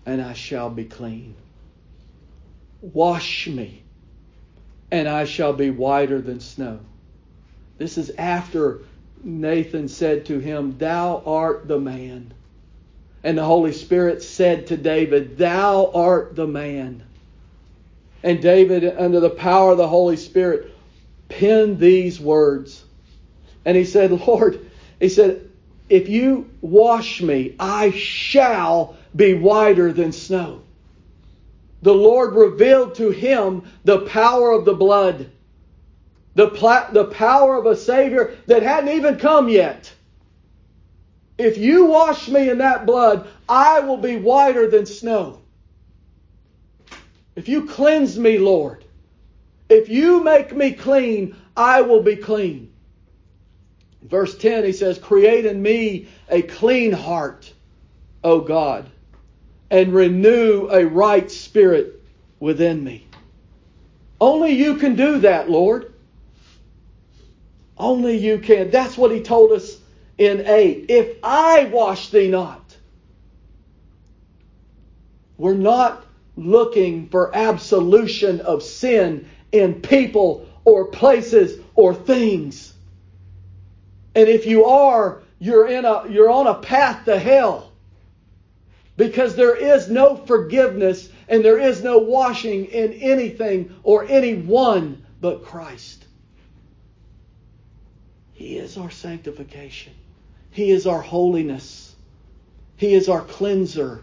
and 0.06 0.22
I 0.22 0.34
shall 0.34 0.70
be 0.70 0.86
clean. 0.86 1.36
Wash 2.82 3.48
me, 3.48 3.84
and 4.90 5.08
I 5.08 5.26
shall 5.26 5.54
be 5.54 5.70
whiter 5.70 6.20
than 6.20 6.40
snow. 6.40 6.80
This 7.78 7.98
is 7.98 8.10
after 8.12 8.82
Nathan 9.24 9.88
said 9.88 10.26
to 10.26 10.40
him, 10.40 10.78
Thou 10.78 11.22
art 11.26 11.68
the 11.68 11.80
man. 11.80 12.34
And 13.24 13.38
the 13.38 13.44
Holy 13.44 13.72
Spirit 13.72 14.24
said 14.24 14.68
to 14.68 14.78
David, 14.78 15.38
Thou 15.38 15.92
art 15.94 16.36
the 16.36 16.48
man. 16.48 17.04
And 18.24 18.42
David, 18.42 18.84
under 18.98 19.20
the 19.20 19.30
power 19.30 19.72
of 19.72 19.78
the 19.78 19.88
Holy 19.88 20.18
Spirit, 20.18 20.74
penned 21.30 21.80
these 21.80 22.20
words. 22.20 22.84
And 23.66 23.78
he 23.78 23.86
said, 23.86 24.12
Lord, 24.28 24.60
he 25.00 25.10
said, 25.10 25.50
if 25.92 26.08
you 26.08 26.50
wash 26.62 27.22
me, 27.22 27.56
I 27.60 27.92
shall 27.92 28.96
be 29.16 29.34
whiter 29.34 29.92
than 29.92 30.14
snow. 30.14 30.62
The 31.82 31.94
Lord 31.94 32.34
revealed 32.34 32.96
to 32.96 33.10
him 33.10 33.64
the 33.84 34.00
power 34.00 34.52
of 34.52 34.64
the 34.64 34.74
blood, 34.74 35.30
the, 36.36 36.50
pla- 36.50 36.90
the 36.92 37.06
power 37.06 37.58
of 37.58 37.66
a 37.66 37.76
Savior 37.76 38.38
that 38.48 38.64
hadn't 38.64 38.96
even 38.96 39.18
come 39.18 39.50
yet. 39.50 39.92
If 41.38 41.58
you 41.58 41.86
wash 41.86 42.30
me 42.30 42.50
in 42.50 42.60
that 42.60 42.86
blood, 42.86 43.28
I 43.50 43.80
will 43.80 43.98
be 43.98 44.18
whiter 44.18 44.70
than 44.70 44.86
snow. 44.86 45.42
If 47.36 47.48
you 47.48 47.66
cleanse 47.66 48.20
me, 48.20 48.38
Lord, 48.38 48.86
if 49.70 49.90
you 49.90 50.24
make 50.24 50.56
me 50.56 50.74
clean, 50.74 51.36
I 51.56 51.82
will 51.82 52.04
be 52.04 52.16
clean. 52.16 52.72
Verse 54.04 54.38
10, 54.38 54.66
he 54.66 54.74
says, 54.74 55.00
Create 55.00 55.46
in 55.46 55.62
me 55.62 56.08
a 56.30 56.42
clean 56.42 56.92
heart, 56.92 57.54
O 58.24 58.42
God, 58.42 58.90
and 59.70 59.94
renew 59.94 60.68
a 60.70 60.86
right 60.86 61.32
spirit 61.32 62.04
within 62.40 62.84
me. 62.84 63.08
Only 64.20 64.52
you 64.52 64.76
can 64.76 64.96
do 64.96 65.20
that, 65.20 65.50
Lord. 65.50 65.91
Only 67.82 68.16
you 68.16 68.38
can. 68.38 68.70
That's 68.70 68.96
what 68.96 69.12
he 69.12 69.24
told 69.24 69.52
us 69.52 69.80
in 70.20 70.46
8. 70.46 70.86
If 70.88 71.18
I 71.24 71.66
wash 71.66 72.12
thee 72.12 72.30
not. 72.30 72.78
We're 75.36 75.56
not 75.56 76.06
looking 76.38 77.10
for 77.10 77.36
absolution 77.36 78.42
of 78.42 78.62
sin 78.62 79.28
in 79.52 79.82
people 79.82 80.48
or 80.64 80.86
places 80.86 81.60
or 81.74 81.96
things. 81.96 82.72
And 84.14 84.30
if 84.30 84.46
you 84.46 84.66
are, 84.66 85.24
you're 85.40 85.68
in 85.68 85.84
a 85.84 86.08
you're 86.08 86.30
on 86.30 86.46
a 86.46 86.54
path 86.54 87.06
to 87.06 87.18
hell. 87.18 87.72
Because 88.96 89.36
there 89.36 89.56
is 89.56 89.90
no 89.90 90.16
forgiveness 90.16 91.10
and 91.28 91.44
there 91.44 91.58
is 91.58 91.84
no 91.84 91.98
washing 91.98 92.66
in 92.66 92.94
anything 92.94 93.76
or 93.82 94.06
anyone 94.06 95.04
but 95.20 95.44
Christ. 95.44 96.01
He 98.42 98.58
is 98.58 98.76
our 98.76 98.90
sanctification. 98.90 99.94
He 100.50 100.72
is 100.72 100.88
our 100.88 101.00
holiness. 101.00 101.94
He 102.76 102.96
is 102.96 103.08
our 103.08 103.22
cleanser. 103.22 104.02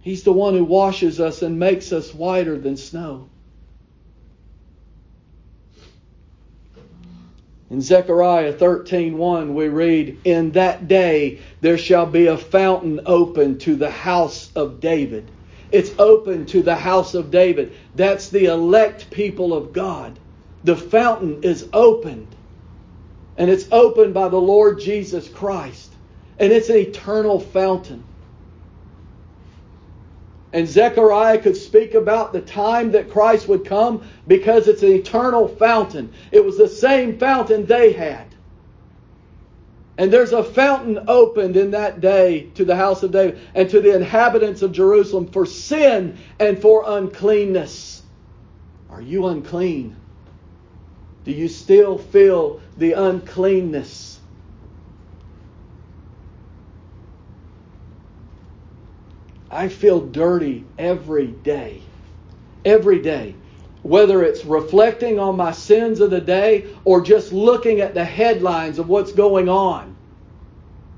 He's 0.00 0.22
the 0.22 0.32
one 0.32 0.54
who 0.54 0.64
washes 0.64 1.20
us 1.20 1.42
and 1.42 1.58
makes 1.58 1.92
us 1.92 2.14
whiter 2.14 2.56
than 2.56 2.78
snow. 2.78 3.28
In 7.68 7.82
Zechariah 7.82 8.54
13:1 8.54 9.54
we 9.54 9.68
read, 9.68 10.16
"In 10.24 10.52
that 10.52 10.88
day 10.88 11.40
there 11.60 11.76
shall 11.76 12.06
be 12.06 12.28
a 12.28 12.38
fountain 12.38 13.02
open 13.04 13.58
to 13.58 13.76
the 13.76 13.90
house 13.90 14.50
of 14.56 14.80
David." 14.80 15.24
It's 15.70 15.90
open 15.98 16.46
to 16.46 16.62
the 16.62 16.76
house 16.76 17.12
of 17.12 17.30
David. 17.30 17.72
That's 17.94 18.30
the 18.30 18.46
elect 18.46 19.10
people 19.10 19.52
of 19.52 19.74
God. 19.74 20.18
The 20.64 20.76
fountain 20.76 21.42
is 21.42 21.68
opened. 21.74 22.33
And 23.36 23.50
it's 23.50 23.66
opened 23.72 24.14
by 24.14 24.28
the 24.28 24.40
Lord 24.40 24.80
Jesus 24.80 25.28
Christ. 25.28 25.92
And 26.38 26.52
it's 26.52 26.68
an 26.68 26.76
eternal 26.76 27.40
fountain. 27.40 28.04
And 30.52 30.68
Zechariah 30.68 31.38
could 31.40 31.56
speak 31.56 31.94
about 31.94 32.32
the 32.32 32.40
time 32.40 32.92
that 32.92 33.10
Christ 33.10 33.48
would 33.48 33.64
come 33.64 34.08
because 34.28 34.68
it's 34.68 34.84
an 34.84 34.92
eternal 34.92 35.48
fountain. 35.48 36.12
It 36.30 36.44
was 36.44 36.56
the 36.56 36.68
same 36.68 37.18
fountain 37.18 37.66
they 37.66 37.92
had. 37.92 38.32
And 39.98 40.12
there's 40.12 40.32
a 40.32 40.44
fountain 40.44 41.04
opened 41.08 41.56
in 41.56 41.72
that 41.72 42.00
day 42.00 42.50
to 42.54 42.64
the 42.64 42.76
house 42.76 43.02
of 43.02 43.12
David 43.12 43.40
and 43.54 43.68
to 43.70 43.80
the 43.80 43.94
inhabitants 43.94 44.62
of 44.62 44.72
Jerusalem 44.72 45.28
for 45.28 45.46
sin 45.46 46.18
and 46.38 46.60
for 46.60 46.84
uncleanness. 46.86 48.02
Are 48.90 49.02
you 49.02 49.26
unclean? 49.26 49.96
Do 51.24 51.32
you 51.32 51.48
still 51.48 51.96
feel 51.96 52.60
the 52.76 52.92
uncleanness? 52.92 54.20
I 59.50 59.68
feel 59.68 60.00
dirty 60.00 60.64
every 60.78 61.28
day. 61.28 61.80
Every 62.64 63.00
day. 63.00 63.34
Whether 63.82 64.22
it's 64.22 64.44
reflecting 64.44 65.18
on 65.18 65.36
my 65.36 65.52
sins 65.52 66.00
of 66.00 66.10
the 66.10 66.20
day 66.20 66.66
or 66.84 67.00
just 67.00 67.32
looking 67.32 67.80
at 67.80 67.94
the 67.94 68.04
headlines 68.04 68.78
of 68.78 68.88
what's 68.88 69.12
going 69.12 69.48
on. 69.48 69.94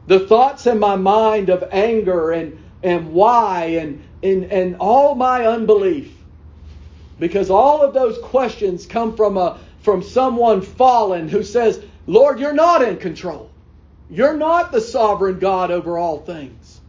The 0.06 0.20
thoughts 0.20 0.66
in 0.66 0.78
my 0.78 0.96
mind 0.96 1.50
of 1.50 1.68
anger 1.72 2.30
and, 2.30 2.58
and 2.82 3.12
why 3.12 3.64
and, 3.80 4.02
and, 4.22 4.44
and 4.44 4.76
all 4.76 5.14
my 5.14 5.46
unbelief. 5.46 6.16
Because 7.18 7.50
all 7.50 7.82
of 7.82 7.94
those 7.94 8.18
questions 8.18 8.86
come 8.86 9.16
from 9.16 9.36
a 9.36 9.58
from 9.86 10.02
someone 10.02 10.62
fallen 10.62 11.28
who 11.28 11.44
says, 11.44 11.80
Lord, 12.08 12.40
you're 12.40 12.52
not 12.52 12.82
in 12.82 12.96
control. 12.96 13.48
You're 14.10 14.36
not 14.36 14.72
the 14.72 14.80
sovereign 14.80 15.38
God 15.38 15.70
over 15.70 15.96
all 15.96 16.18
things. 16.18 16.80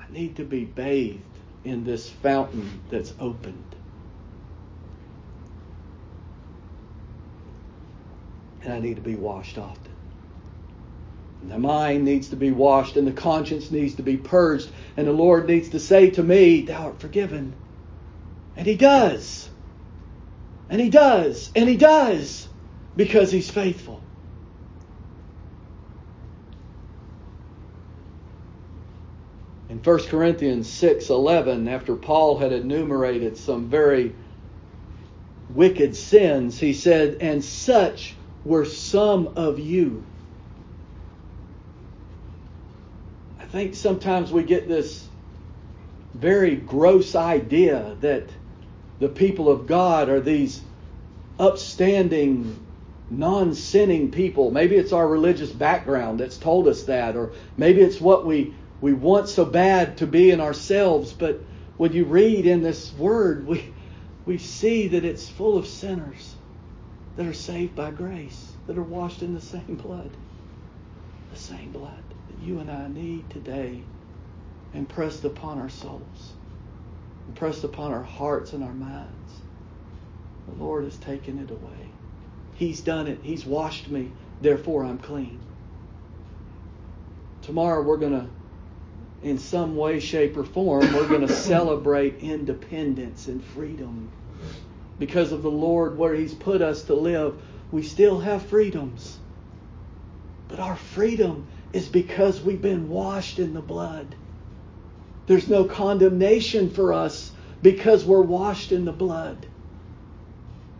I 0.00 0.10
need 0.10 0.36
to 0.36 0.44
be 0.44 0.64
bathed 0.64 1.20
in 1.62 1.84
this 1.84 2.08
fountain 2.08 2.80
that's 2.90 3.12
opened. 3.20 3.62
And 8.62 8.72
I 8.72 8.80
need 8.80 8.96
to 8.96 9.02
be 9.02 9.14
washed 9.14 9.58
often. 9.58 9.92
And 11.42 11.50
the 11.50 11.58
mind 11.58 12.06
needs 12.06 12.30
to 12.30 12.36
be 12.36 12.50
washed, 12.50 12.96
and 12.96 13.06
the 13.06 13.12
conscience 13.12 13.70
needs 13.70 13.96
to 13.96 14.02
be 14.02 14.16
purged, 14.16 14.70
and 14.96 15.06
the 15.06 15.12
Lord 15.12 15.48
needs 15.48 15.68
to 15.68 15.80
say 15.80 16.08
to 16.12 16.22
me, 16.22 16.62
Thou 16.62 16.86
art 16.86 16.98
forgiven. 16.98 17.52
And 18.56 18.66
He 18.66 18.74
does. 18.74 19.50
And 20.70 20.80
he 20.80 20.90
does, 20.90 21.50
and 21.56 21.68
he 21.68 21.76
does, 21.76 22.48
because 22.96 23.32
he's 23.32 23.50
faithful. 23.50 24.00
In 29.70 29.78
1 29.78 29.98
Corinthians 30.08 30.68
6:11, 30.68 31.68
after 31.68 31.94
Paul 31.96 32.38
had 32.38 32.52
enumerated 32.52 33.36
some 33.36 33.66
very 33.68 34.12
wicked 35.54 35.94
sins, 35.96 36.58
he 36.58 36.72
said, 36.72 37.16
"And 37.20 37.42
such 37.44 38.14
were 38.44 38.64
some 38.64 39.28
of 39.36 39.58
you." 39.58 40.02
I 43.40 43.44
think 43.44 43.74
sometimes 43.74 44.32
we 44.32 44.42
get 44.42 44.68
this 44.68 45.06
very 46.14 46.56
gross 46.56 47.14
idea 47.14 47.96
that 48.00 48.24
the 49.00 49.08
people 49.08 49.48
of 49.48 49.66
God 49.66 50.08
are 50.08 50.20
these 50.20 50.60
upstanding, 51.38 52.66
non 53.10 53.54
sinning 53.54 54.10
people. 54.10 54.50
Maybe 54.50 54.76
it's 54.76 54.92
our 54.92 55.06
religious 55.06 55.50
background 55.50 56.20
that's 56.20 56.36
told 56.36 56.66
us 56.66 56.84
that, 56.84 57.16
or 57.16 57.32
maybe 57.56 57.80
it's 57.80 58.00
what 58.00 58.26
we, 58.26 58.54
we 58.80 58.92
want 58.92 59.28
so 59.28 59.44
bad 59.44 59.98
to 59.98 60.06
be 60.06 60.30
in 60.30 60.40
ourselves. 60.40 61.12
But 61.12 61.40
when 61.76 61.92
you 61.92 62.04
read 62.04 62.46
in 62.46 62.62
this 62.62 62.92
word, 62.94 63.46
we, 63.46 63.72
we 64.26 64.38
see 64.38 64.88
that 64.88 65.04
it's 65.04 65.28
full 65.28 65.56
of 65.56 65.66
sinners 65.66 66.34
that 67.16 67.26
are 67.26 67.34
saved 67.34 67.76
by 67.76 67.92
grace, 67.92 68.52
that 68.66 68.78
are 68.78 68.82
washed 68.82 69.22
in 69.22 69.34
the 69.34 69.40
same 69.40 69.76
blood. 69.76 70.10
The 71.32 71.38
same 71.38 71.70
blood 71.70 72.02
that 72.30 72.44
you 72.44 72.58
and 72.58 72.70
I 72.70 72.88
need 72.88 73.30
today 73.30 73.82
impressed 74.74 75.24
upon 75.24 75.58
our 75.58 75.68
souls 75.68 76.32
impressed 77.28 77.64
upon 77.64 77.92
our 77.92 78.02
hearts 78.02 78.52
and 78.52 78.64
our 78.64 78.72
minds. 78.72 79.32
The 80.48 80.62
Lord 80.62 80.84
has 80.84 80.96
taken 80.96 81.38
it 81.38 81.50
away. 81.50 81.90
He's 82.54 82.80
done 82.80 83.06
it. 83.06 83.20
He's 83.22 83.46
washed 83.46 83.88
me. 83.88 84.10
Therefore, 84.40 84.84
I'm 84.84 84.98
clean. 84.98 85.38
Tomorrow, 87.42 87.82
we're 87.82 87.98
going 87.98 88.12
to, 88.12 88.26
in 89.22 89.38
some 89.38 89.76
way, 89.76 90.00
shape, 90.00 90.36
or 90.36 90.44
form, 90.44 90.92
we're 90.92 91.08
going 91.08 91.26
to 91.26 91.32
celebrate 91.32 92.18
independence 92.18 93.28
and 93.28 93.44
freedom 93.44 94.10
because 94.98 95.32
of 95.32 95.42
the 95.42 95.50
Lord, 95.50 95.96
where 95.96 96.14
He's 96.14 96.34
put 96.34 96.62
us 96.62 96.82
to 96.84 96.94
live 96.94 97.40
we 97.70 97.82
still 97.82 98.20
have 98.20 98.46
freedoms. 98.46 99.18
But 100.48 100.60
our 100.60 100.76
freedom 100.76 101.46
is 101.72 101.88
because 101.88 102.40
we've 102.40 102.62
been 102.62 102.88
washed 102.88 103.38
in 103.38 103.52
the 103.52 103.60
blood. 103.60 104.14
There's 105.28 105.48
no 105.48 105.64
condemnation 105.64 106.70
for 106.70 106.92
us 106.92 107.30
because 107.62 108.04
we're 108.04 108.22
washed 108.22 108.72
in 108.72 108.84
the 108.84 108.92
blood. 108.92 109.46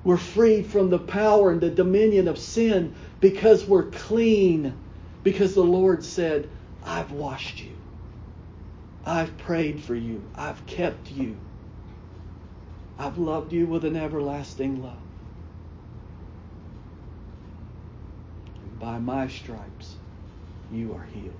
We're 0.03 0.17
freed 0.17 0.67
from 0.67 0.89
the 0.89 0.99
power 0.99 1.51
and 1.51 1.61
the 1.61 1.71
dominion 1.71 2.29
of 2.29 2.39
sin 2.39 2.95
because 3.21 3.67
we're 3.67 3.91
clean. 3.91 4.75
Because 5.23 5.55
the 5.55 5.63
Lord 5.63 6.03
said, 6.03 6.49
I've 6.83 7.13
washed 7.13 7.61
you. 7.61 7.77
I've 9.05 9.37
prayed 9.39 9.81
for 9.81 9.95
you. 9.95 10.23
I've 10.35 10.65
kept 10.67 11.13
you. 11.13 11.37
I've 12.99 13.19
loved 13.19 13.53
you 13.53 13.67
with 13.67 13.85
an 13.85 13.97
everlasting 13.97 14.83
love. 14.83 14.97
And 18.63 18.79
by 18.81 18.99
my 18.99 19.29
stripes, 19.29 19.97
you 20.73 20.95
are 20.95 21.05
healed. 21.13 21.35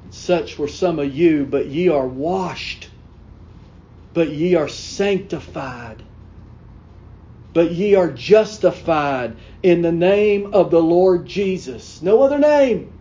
such 0.11 0.59
were 0.59 0.67
some 0.67 0.99
of 0.99 1.15
you, 1.15 1.45
but 1.45 1.67
ye 1.67 1.89
are 1.89 2.07
washed, 2.07 2.89
but 4.13 4.29
ye 4.29 4.55
are 4.55 4.67
sanctified, 4.67 6.03
but 7.53 7.71
ye 7.71 7.95
are 7.95 8.11
justified 8.11 9.35
in 9.63 9.81
the 9.81 9.91
name 9.91 10.53
of 10.53 10.69
the 10.69 10.81
Lord 10.81 11.25
Jesus. 11.25 12.01
No 12.01 12.21
other 12.21 12.37
name 12.37 12.91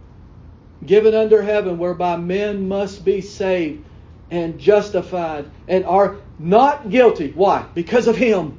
given 0.87 1.15
under 1.15 1.43
heaven 1.43 1.79
whereby 1.79 2.17
men 2.17 2.69
must 2.69 3.05
be 3.05 3.21
saved 3.21 3.85
and 4.31 4.59
justified 4.59 5.51
and 5.69 5.85
are 5.85 6.17
not 6.39 6.91
guilty. 6.91 7.33
Why? 7.33 7.67
Because 7.75 8.07
of 8.07 8.17
Him. 8.17 8.57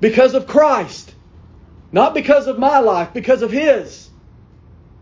Because 0.00 0.34
of 0.34 0.46
Christ. 0.46 1.14
Not 1.92 2.12
because 2.12 2.48
of 2.48 2.58
my 2.58 2.80
life, 2.80 3.14
because 3.14 3.42
of 3.42 3.52
His. 3.52 4.10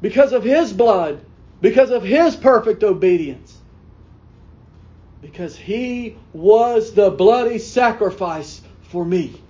Because 0.02 0.32
of 0.32 0.44
His 0.44 0.72
blood. 0.72 1.24
Because 1.62 1.90
of 1.90 2.02
His 2.02 2.36
perfect 2.36 2.82
obedience. 2.84 3.56
Because 5.22 5.56
He 5.56 6.16
was 6.34 6.92
the 6.92 7.10
bloody 7.10 7.58
sacrifice 7.58 8.60
for 8.82 9.04
me. 9.04 9.40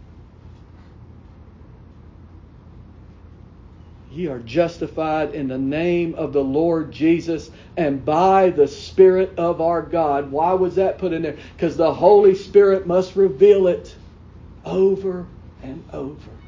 Ye 4.13 4.27
are 4.27 4.41
justified 4.41 5.35
in 5.35 5.49
the 5.49 5.57
name 5.57 6.15
of 6.17 6.35
the 6.35 6.45
Lord 6.45 6.93
Jesus 6.93 7.51
and 7.79 8.05
by 8.05 8.51
the 8.51 8.69
Spirit 8.69 9.33
of 9.39 9.63
our 9.63 9.81
God. 9.81 10.31
Why 10.31 10.53
was 10.53 10.75
that 10.75 10.99
put 10.99 11.15
in 11.15 11.23
there? 11.23 11.39
Because 11.57 11.79
the 11.79 11.95
Holy 11.95 12.35
Spirit 12.35 12.87
must 12.87 13.17
reveal 13.17 13.69
it 13.69 13.97
over 14.67 15.27
and 15.63 15.83
over. 15.95 16.42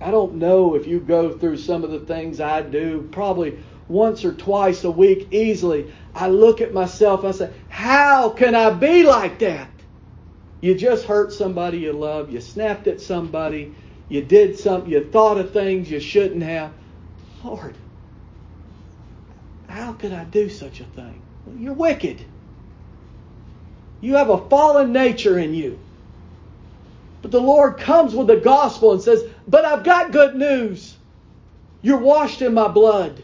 I 0.00 0.10
don't 0.10 0.34
know 0.36 0.74
if 0.74 0.86
you 0.86 1.00
go 1.00 1.36
through 1.36 1.58
some 1.58 1.84
of 1.84 1.90
the 1.90 2.00
things 2.00 2.40
I 2.40 2.62
do, 2.62 3.08
probably 3.10 3.58
once 3.88 4.24
or 4.24 4.32
twice 4.32 4.84
a 4.84 4.90
week 4.90 5.28
easily. 5.32 5.92
I 6.14 6.28
look 6.28 6.60
at 6.60 6.72
myself, 6.72 7.20
and 7.20 7.28
I 7.28 7.32
say, 7.32 7.50
How 7.68 8.30
can 8.30 8.54
I 8.54 8.70
be 8.70 9.02
like 9.02 9.40
that? 9.40 9.70
You 10.60 10.74
just 10.74 11.04
hurt 11.04 11.32
somebody 11.32 11.78
you 11.78 11.92
love, 11.92 12.30
you 12.30 12.40
snapped 12.40 12.86
at 12.86 13.00
somebody 13.00 13.74
you 14.08 14.22
did 14.22 14.58
something, 14.58 14.90
you 14.90 15.04
thought 15.04 15.38
of 15.38 15.52
things 15.52 15.90
you 15.90 16.00
shouldn't 16.00 16.42
have. 16.42 16.72
Lord, 17.44 17.74
how 19.68 19.92
could 19.92 20.12
I 20.12 20.24
do 20.24 20.48
such 20.48 20.80
a 20.80 20.84
thing? 20.84 21.20
You're 21.58 21.74
wicked. 21.74 22.24
You 24.00 24.14
have 24.14 24.30
a 24.30 24.48
fallen 24.48 24.92
nature 24.92 25.38
in 25.38 25.54
you. 25.54 25.78
But 27.28 27.40
the 27.40 27.46
Lord 27.46 27.76
comes 27.76 28.14
with 28.14 28.26
the 28.26 28.38
gospel 28.38 28.92
and 28.92 29.02
says, 29.02 29.22
But 29.46 29.66
I've 29.66 29.84
got 29.84 30.12
good 30.12 30.34
news. 30.34 30.96
You're 31.82 31.98
washed 31.98 32.40
in 32.40 32.54
my 32.54 32.68
blood. 32.68 33.22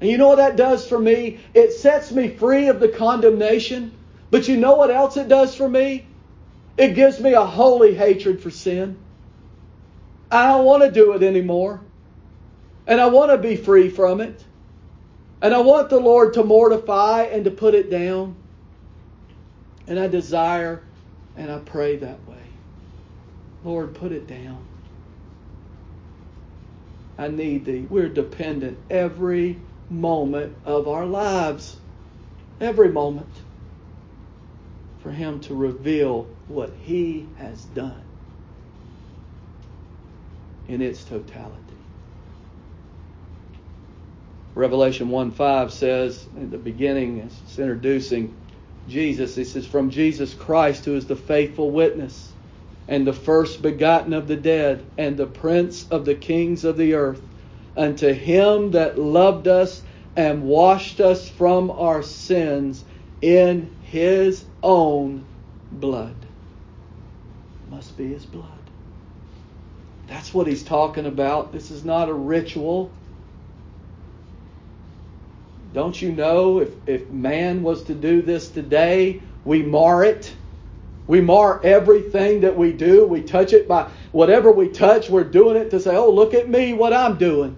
And 0.00 0.10
you 0.10 0.18
know 0.18 0.26
what 0.26 0.38
that 0.38 0.56
does 0.56 0.84
for 0.84 0.98
me? 0.98 1.38
It 1.54 1.72
sets 1.72 2.10
me 2.10 2.26
free 2.26 2.66
of 2.66 2.80
the 2.80 2.88
condemnation. 2.88 3.92
But 4.32 4.48
you 4.48 4.56
know 4.56 4.74
what 4.74 4.90
else 4.90 5.16
it 5.16 5.28
does 5.28 5.54
for 5.54 5.68
me? 5.68 6.04
It 6.76 6.96
gives 6.96 7.20
me 7.20 7.34
a 7.34 7.44
holy 7.44 7.94
hatred 7.94 8.42
for 8.42 8.50
sin. 8.50 8.98
I 10.28 10.48
don't 10.48 10.64
want 10.64 10.82
to 10.82 10.90
do 10.90 11.12
it 11.12 11.22
anymore. 11.22 11.80
And 12.88 13.00
I 13.00 13.06
want 13.06 13.30
to 13.30 13.38
be 13.38 13.54
free 13.54 13.88
from 13.88 14.20
it. 14.20 14.44
And 15.42 15.54
I 15.54 15.60
want 15.60 15.90
the 15.90 16.00
Lord 16.00 16.34
to 16.34 16.42
mortify 16.42 17.22
and 17.22 17.44
to 17.44 17.52
put 17.52 17.76
it 17.76 17.88
down. 17.88 18.34
And 19.86 19.96
I 19.96 20.08
desire 20.08 20.82
and 21.36 21.52
I 21.52 21.60
pray 21.60 21.94
that. 21.98 22.18
Lord, 23.68 23.94
put 23.94 24.12
it 24.12 24.26
down. 24.26 24.64
I 27.18 27.28
need 27.28 27.66
thee. 27.66 27.86
We're 27.90 28.08
dependent 28.08 28.78
every 28.88 29.58
moment 29.90 30.56
of 30.64 30.88
our 30.88 31.04
lives. 31.04 31.76
Every 32.62 32.90
moment. 32.90 33.28
For 35.02 35.10
Him 35.10 35.40
to 35.40 35.54
reveal 35.54 36.28
what 36.46 36.72
He 36.80 37.26
has 37.36 37.62
done 37.62 38.00
in 40.66 40.80
its 40.80 41.04
totality. 41.04 41.58
Revelation 44.54 45.10
1 45.10 45.32
5 45.32 45.72
says, 45.74 46.26
in 46.38 46.50
the 46.50 46.56
beginning, 46.56 47.18
it's 47.18 47.58
introducing 47.58 48.34
Jesus. 48.88 49.36
It 49.36 49.44
says, 49.44 49.66
From 49.66 49.90
Jesus 49.90 50.32
Christ, 50.32 50.86
who 50.86 50.96
is 50.96 51.06
the 51.06 51.16
faithful 51.16 51.70
witness, 51.70 52.32
and 52.88 53.06
the 53.06 53.12
first 53.12 53.60
begotten 53.60 54.14
of 54.14 54.26
the 54.26 54.36
dead, 54.36 54.84
and 54.96 55.16
the 55.16 55.26
prince 55.26 55.86
of 55.90 56.06
the 56.06 56.14
kings 56.14 56.64
of 56.64 56.76
the 56.78 56.94
earth, 56.94 57.20
unto 57.76 58.12
him 58.12 58.70
that 58.72 58.98
loved 58.98 59.46
us 59.46 59.82
and 60.16 60.42
washed 60.42 61.00
us 61.00 61.28
from 61.28 61.70
our 61.70 62.02
sins 62.02 62.82
in 63.20 63.70
his 63.82 64.44
own 64.62 65.24
blood. 65.70 66.14
Must 67.70 67.96
be 67.96 68.08
his 68.08 68.24
blood. 68.24 68.48
That's 70.08 70.32
what 70.32 70.46
he's 70.46 70.64
talking 70.64 71.06
about. 71.06 71.52
This 71.52 71.70
is 71.70 71.84
not 71.84 72.08
a 72.08 72.14
ritual. 72.14 72.90
Don't 75.74 76.00
you 76.00 76.10
know 76.12 76.60
if, 76.60 76.70
if 76.88 77.10
man 77.10 77.62
was 77.62 77.84
to 77.84 77.94
do 77.94 78.22
this 78.22 78.48
today, 78.48 79.20
we 79.44 79.62
mar 79.62 80.02
it? 80.02 80.34
We 81.08 81.20
mar 81.20 81.60
everything 81.64 82.42
that 82.42 82.56
we 82.56 82.72
do. 82.72 83.06
We 83.06 83.22
touch 83.22 83.52
it 83.52 83.66
by 83.66 83.90
whatever 84.12 84.52
we 84.52 84.68
touch, 84.68 85.10
we're 85.10 85.24
doing 85.24 85.56
it 85.56 85.70
to 85.72 85.80
say, 85.80 85.96
oh, 85.96 86.10
look 86.10 86.34
at 86.34 86.48
me, 86.48 86.74
what 86.74 86.92
I'm 86.92 87.16
doing. 87.16 87.56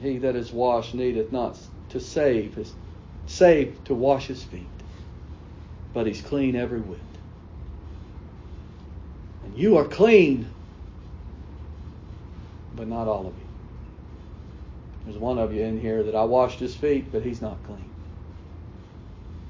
He 0.00 0.18
that 0.18 0.36
is 0.36 0.52
washed 0.52 0.94
needeth 0.94 1.32
not 1.32 1.58
to 1.90 2.00
save, 2.00 2.56
is 2.58 2.72
saved 3.26 3.86
to 3.86 3.94
wash 3.94 4.28
his 4.28 4.42
feet 4.44 4.68
but 5.92 6.06
he's 6.06 6.20
clean 6.22 6.56
every 6.56 6.80
whit. 6.80 6.98
And 9.44 9.56
you 9.56 9.76
are 9.76 9.84
clean, 9.84 10.48
but 12.76 12.88
not 12.88 13.08
all 13.08 13.26
of 13.26 13.34
you. 13.34 13.49
There's 15.04 15.18
one 15.18 15.38
of 15.38 15.54
you 15.54 15.62
in 15.62 15.80
here 15.80 16.02
that 16.02 16.14
I 16.14 16.24
washed 16.24 16.60
his 16.60 16.74
feet, 16.74 17.10
but 17.10 17.22
he's 17.22 17.40
not 17.40 17.62
clean. 17.64 17.90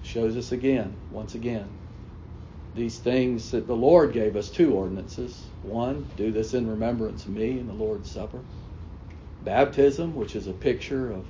Shows 0.02 0.36
us 0.36 0.52
again, 0.52 0.94
once 1.12 1.34
again, 1.34 1.68
these 2.74 2.98
things 2.98 3.50
that 3.50 3.66
the 3.66 3.74
Lord 3.76 4.12
gave 4.12 4.36
us 4.36 4.48
two 4.48 4.74
ordinances. 4.74 5.44
One, 5.62 6.06
do 6.16 6.30
this 6.30 6.54
in 6.54 6.68
remembrance 6.68 7.24
of 7.26 7.32
me 7.32 7.58
in 7.58 7.66
the 7.66 7.72
Lord's 7.72 8.10
Supper. 8.10 8.40
Baptism, 9.44 10.14
which 10.14 10.36
is 10.36 10.46
a 10.46 10.52
picture 10.52 11.10
of, 11.10 11.24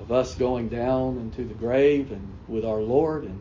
of 0.00 0.10
us 0.10 0.34
going 0.34 0.68
down 0.68 1.18
into 1.18 1.44
the 1.44 1.54
grave 1.54 2.10
and 2.10 2.28
with 2.48 2.64
our 2.64 2.80
Lord 2.80 3.24
and 3.24 3.38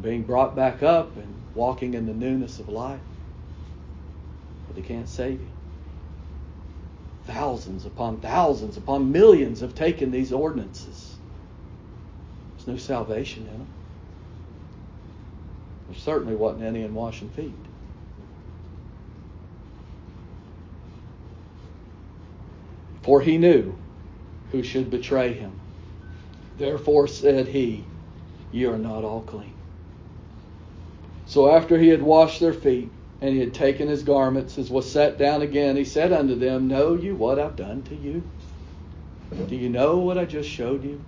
being 0.00 0.22
brought 0.22 0.56
back 0.56 0.82
up 0.82 1.16
and 1.16 1.34
walking 1.54 1.94
in 1.94 2.06
the 2.06 2.14
newness 2.14 2.58
of 2.58 2.68
life. 2.68 3.00
But 4.66 4.76
they 4.76 4.82
can't 4.82 5.08
save 5.08 5.40
you. 5.40 5.55
Thousands 7.26 7.84
upon 7.84 8.18
thousands 8.18 8.76
upon 8.76 9.10
millions 9.10 9.60
have 9.60 9.74
taken 9.74 10.12
these 10.12 10.32
ordinances. 10.32 11.16
There's 12.56 12.68
no 12.68 12.76
salvation 12.76 13.42
in 13.42 13.58
them. 13.58 13.66
There 15.88 15.98
certainly 15.98 16.36
wasn't 16.36 16.62
any 16.62 16.82
in 16.82 16.94
washing 16.94 17.28
feet. 17.30 17.52
For 23.02 23.20
he 23.20 23.38
knew 23.38 23.72
who 24.52 24.62
should 24.62 24.90
betray 24.90 25.32
him. 25.32 25.52
Therefore 26.58 27.08
said 27.08 27.48
he, 27.48 27.84
Ye 28.52 28.64
are 28.66 28.78
not 28.78 29.04
all 29.04 29.22
clean. 29.22 29.52
So 31.26 31.50
after 31.50 31.78
he 31.78 31.88
had 31.88 32.02
washed 32.02 32.40
their 32.40 32.52
feet, 32.52 32.88
and 33.20 33.34
he 33.34 33.40
had 33.40 33.54
taken 33.54 33.88
his 33.88 34.02
garments, 34.02 34.58
and 34.58 34.68
was 34.68 34.90
set 34.90 35.18
down 35.18 35.42
again, 35.42 35.76
he 35.76 35.84
said 35.84 36.12
unto 36.12 36.34
them, 36.34 36.68
Know 36.68 36.94
you 36.94 37.14
what 37.14 37.38
I've 37.38 37.56
done 37.56 37.82
to 37.84 37.94
you? 37.94 38.22
Do 39.48 39.56
you 39.56 39.68
know 39.68 39.98
what 39.98 40.18
I 40.18 40.24
just 40.24 40.48
showed 40.48 40.84
you? 40.84 41.00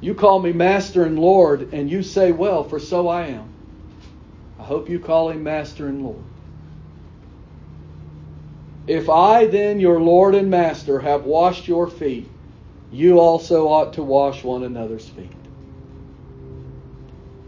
You 0.00 0.14
call 0.14 0.40
me 0.40 0.52
Master 0.52 1.04
and 1.04 1.18
Lord, 1.18 1.72
and 1.72 1.90
you 1.90 2.02
say, 2.02 2.32
Well, 2.32 2.64
for 2.64 2.78
so 2.78 3.08
I 3.08 3.26
am. 3.26 3.48
I 4.58 4.64
hope 4.64 4.88
you 4.88 4.98
call 4.98 5.30
him 5.30 5.42
Master 5.42 5.86
and 5.86 6.02
Lord. 6.02 6.22
If 8.86 9.10
I, 9.10 9.46
then, 9.46 9.80
your 9.80 10.00
Lord 10.00 10.34
and 10.34 10.50
Master, 10.50 11.00
have 11.00 11.24
washed 11.24 11.66
your 11.68 11.88
feet, 11.88 12.30
you 12.92 13.18
also 13.18 13.68
ought 13.68 13.94
to 13.94 14.02
wash 14.02 14.44
one 14.44 14.62
another's 14.62 15.08
feet. 15.08 15.35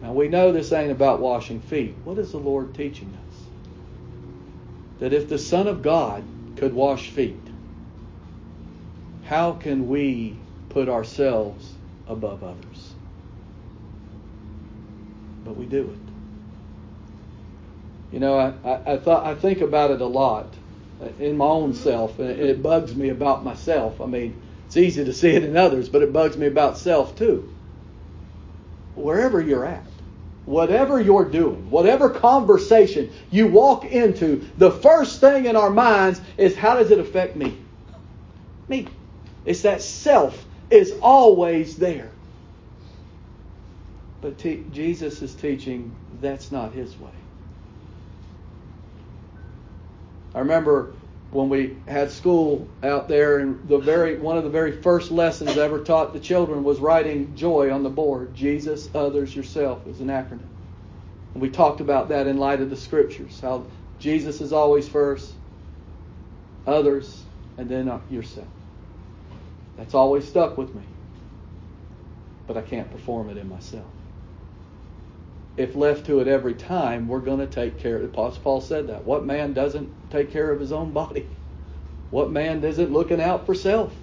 Now, 0.08 0.14
we 0.14 0.28
know 0.28 0.52
this 0.52 0.72
ain't 0.72 0.90
about 0.90 1.20
washing 1.20 1.60
feet. 1.60 1.94
What 2.04 2.16
is 2.16 2.32
the 2.32 2.38
Lord 2.38 2.74
teaching 2.74 3.14
us? 3.28 3.36
That 5.00 5.12
if 5.12 5.28
the 5.28 5.36
Son 5.36 5.66
of 5.66 5.82
God 5.82 6.24
could 6.56 6.72
wash 6.72 7.10
feet, 7.10 7.36
how 9.24 9.52
can 9.52 9.86
we 9.86 10.38
put 10.70 10.88
ourselves 10.88 11.74
above 12.06 12.42
others? 12.42 12.94
But 15.44 15.58
we 15.58 15.66
do 15.66 15.82
it. 15.82 15.98
You 18.10 18.20
know, 18.20 18.38
I, 18.38 18.54
I, 18.66 18.94
I 18.94 18.96
thought 18.96 19.26
I 19.26 19.34
think 19.34 19.60
about 19.60 19.90
it 19.90 20.00
a 20.00 20.06
lot 20.06 20.54
in 21.18 21.36
my 21.36 21.44
own 21.44 21.74
self, 21.74 22.18
and 22.18 22.30
it 22.30 22.62
bugs 22.62 22.96
me 22.96 23.10
about 23.10 23.44
myself. 23.44 24.00
I 24.00 24.06
mean, 24.06 24.40
it's 24.64 24.78
easy 24.78 25.04
to 25.04 25.12
see 25.12 25.32
it 25.32 25.44
in 25.44 25.58
others, 25.58 25.90
but 25.90 26.00
it 26.00 26.14
bugs 26.14 26.38
me 26.38 26.46
about 26.46 26.78
self 26.78 27.14
too. 27.14 27.54
Wherever 28.94 29.42
you're 29.42 29.66
at, 29.66 29.84
whatever 30.48 30.98
you're 30.98 31.26
doing, 31.26 31.70
whatever 31.70 32.08
conversation 32.08 33.10
you 33.30 33.46
walk 33.46 33.84
into, 33.84 34.48
the 34.56 34.70
first 34.70 35.20
thing 35.20 35.44
in 35.44 35.56
our 35.56 35.68
minds 35.68 36.22
is 36.38 36.56
how 36.56 36.74
does 36.74 36.90
it 36.90 36.98
affect 36.98 37.36
me? 37.36 37.58
Me. 38.66 38.86
It's 39.44 39.60
that 39.62 39.82
self 39.82 40.46
is 40.70 40.94
always 41.02 41.76
there. 41.76 42.10
But 44.22 44.38
Jesus 44.72 45.20
is 45.20 45.34
teaching 45.34 45.94
that's 46.22 46.50
not 46.50 46.72
his 46.72 46.98
way. 46.98 47.10
I 50.34 50.38
remember 50.38 50.94
when 51.30 51.48
we 51.48 51.76
had 51.86 52.10
school 52.10 52.66
out 52.82 53.08
there, 53.08 53.38
and 53.38 53.68
the 53.68 53.78
very 53.78 54.18
one 54.18 54.38
of 54.38 54.44
the 54.44 54.50
very 54.50 54.72
first 54.72 55.10
lessons 55.10 55.56
ever 55.58 55.80
taught 55.80 56.12
the 56.12 56.20
children 56.20 56.64
was 56.64 56.80
writing 56.80 57.34
joy 57.36 57.70
on 57.70 57.82
the 57.82 57.90
board. 57.90 58.34
Jesus, 58.34 58.88
others, 58.94 59.34
yourself 59.36 59.86
is 59.86 60.00
an 60.00 60.08
acronym. 60.08 60.48
And 61.34 61.42
we 61.42 61.50
talked 61.50 61.80
about 61.80 62.08
that 62.08 62.26
in 62.26 62.38
light 62.38 62.60
of 62.60 62.70
the 62.70 62.76
scriptures. 62.76 63.40
How 63.40 63.66
Jesus 63.98 64.40
is 64.40 64.52
always 64.52 64.88
first, 64.88 65.34
others, 66.66 67.24
and 67.58 67.68
then 67.68 67.88
uh, 67.88 68.00
yourself. 68.08 68.48
That's 69.76 69.94
always 69.94 70.26
stuck 70.26 70.56
with 70.56 70.74
me. 70.74 70.82
But 72.46 72.56
I 72.56 72.62
can't 72.62 72.90
perform 72.90 73.28
it 73.28 73.36
in 73.36 73.48
myself 73.48 73.84
if 75.58 75.74
left 75.74 76.06
to 76.06 76.20
it 76.20 76.28
every 76.28 76.54
time, 76.54 77.08
we're 77.08 77.18
going 77.18 77.40
to 77.40 77.46
take 77.46 77.80
care. 77.80 78.00
Apostle 78.02 78.42
Paul 78.42 78.60
said 78.60 78.86
that. 78.86 79.04
What 79.04 79.26
man 79.26 79.52
doesn't 79.52 79.90
take 80.10 80.32
care 80.32 80.50
of 80.50 80.60
his 80.60 80.72
own 80.72 80.92
body? 80.92 81.26
What 82.10 82.30
man 82.30 82.64
isn't 82.64 82.92
looking 82.92 83.20
out 83.20 83.46
for 83.46 83.54
self? 83.54 83.94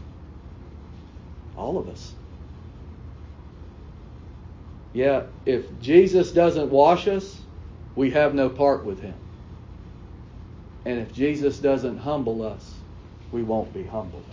All 1.57 1.77
of 1.77 1.89
us. 1.89 2.13
Yeah, 4.93 5.23
if 5.45 5.79
Jesus 5.81 6.31
doesn't 6.31 6.69
wash 6.69 7.07
us, 7.07 7.41
we 7.95 8.11
have 8.11 8.33
no 8.33 8.49
part 8.49 8.85
with 8.85 9.01
him. 9.01 9.15
And 10.85 10.99
if 10.99 11.13
Jesus 11.13 11.59
doesn't 11.59 11.97
humble 11.97 12.43
us, 12.43 12.73
we 13.31 13.43
won't 13.43 13.73
be 13.73 13.83
humbled. 13.83 14.23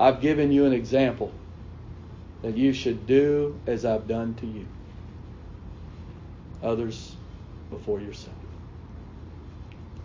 I've 0.00 0.20
given 0.22 0.50
you 0.50 0.64
an 0.64 0.72
example 0.72 1.30
that 2.42 2.56
you 2.56 2.72
should 2.72 3.06
do 3.06 3.60
as 3.66 3.84
I've 3.84 4.08
done 4.08 4.34
to 4.36 4.46
you. 4.46 4.66
Others 6.62 7.16
before 7.70 8.00
yourself. 8.00 8.34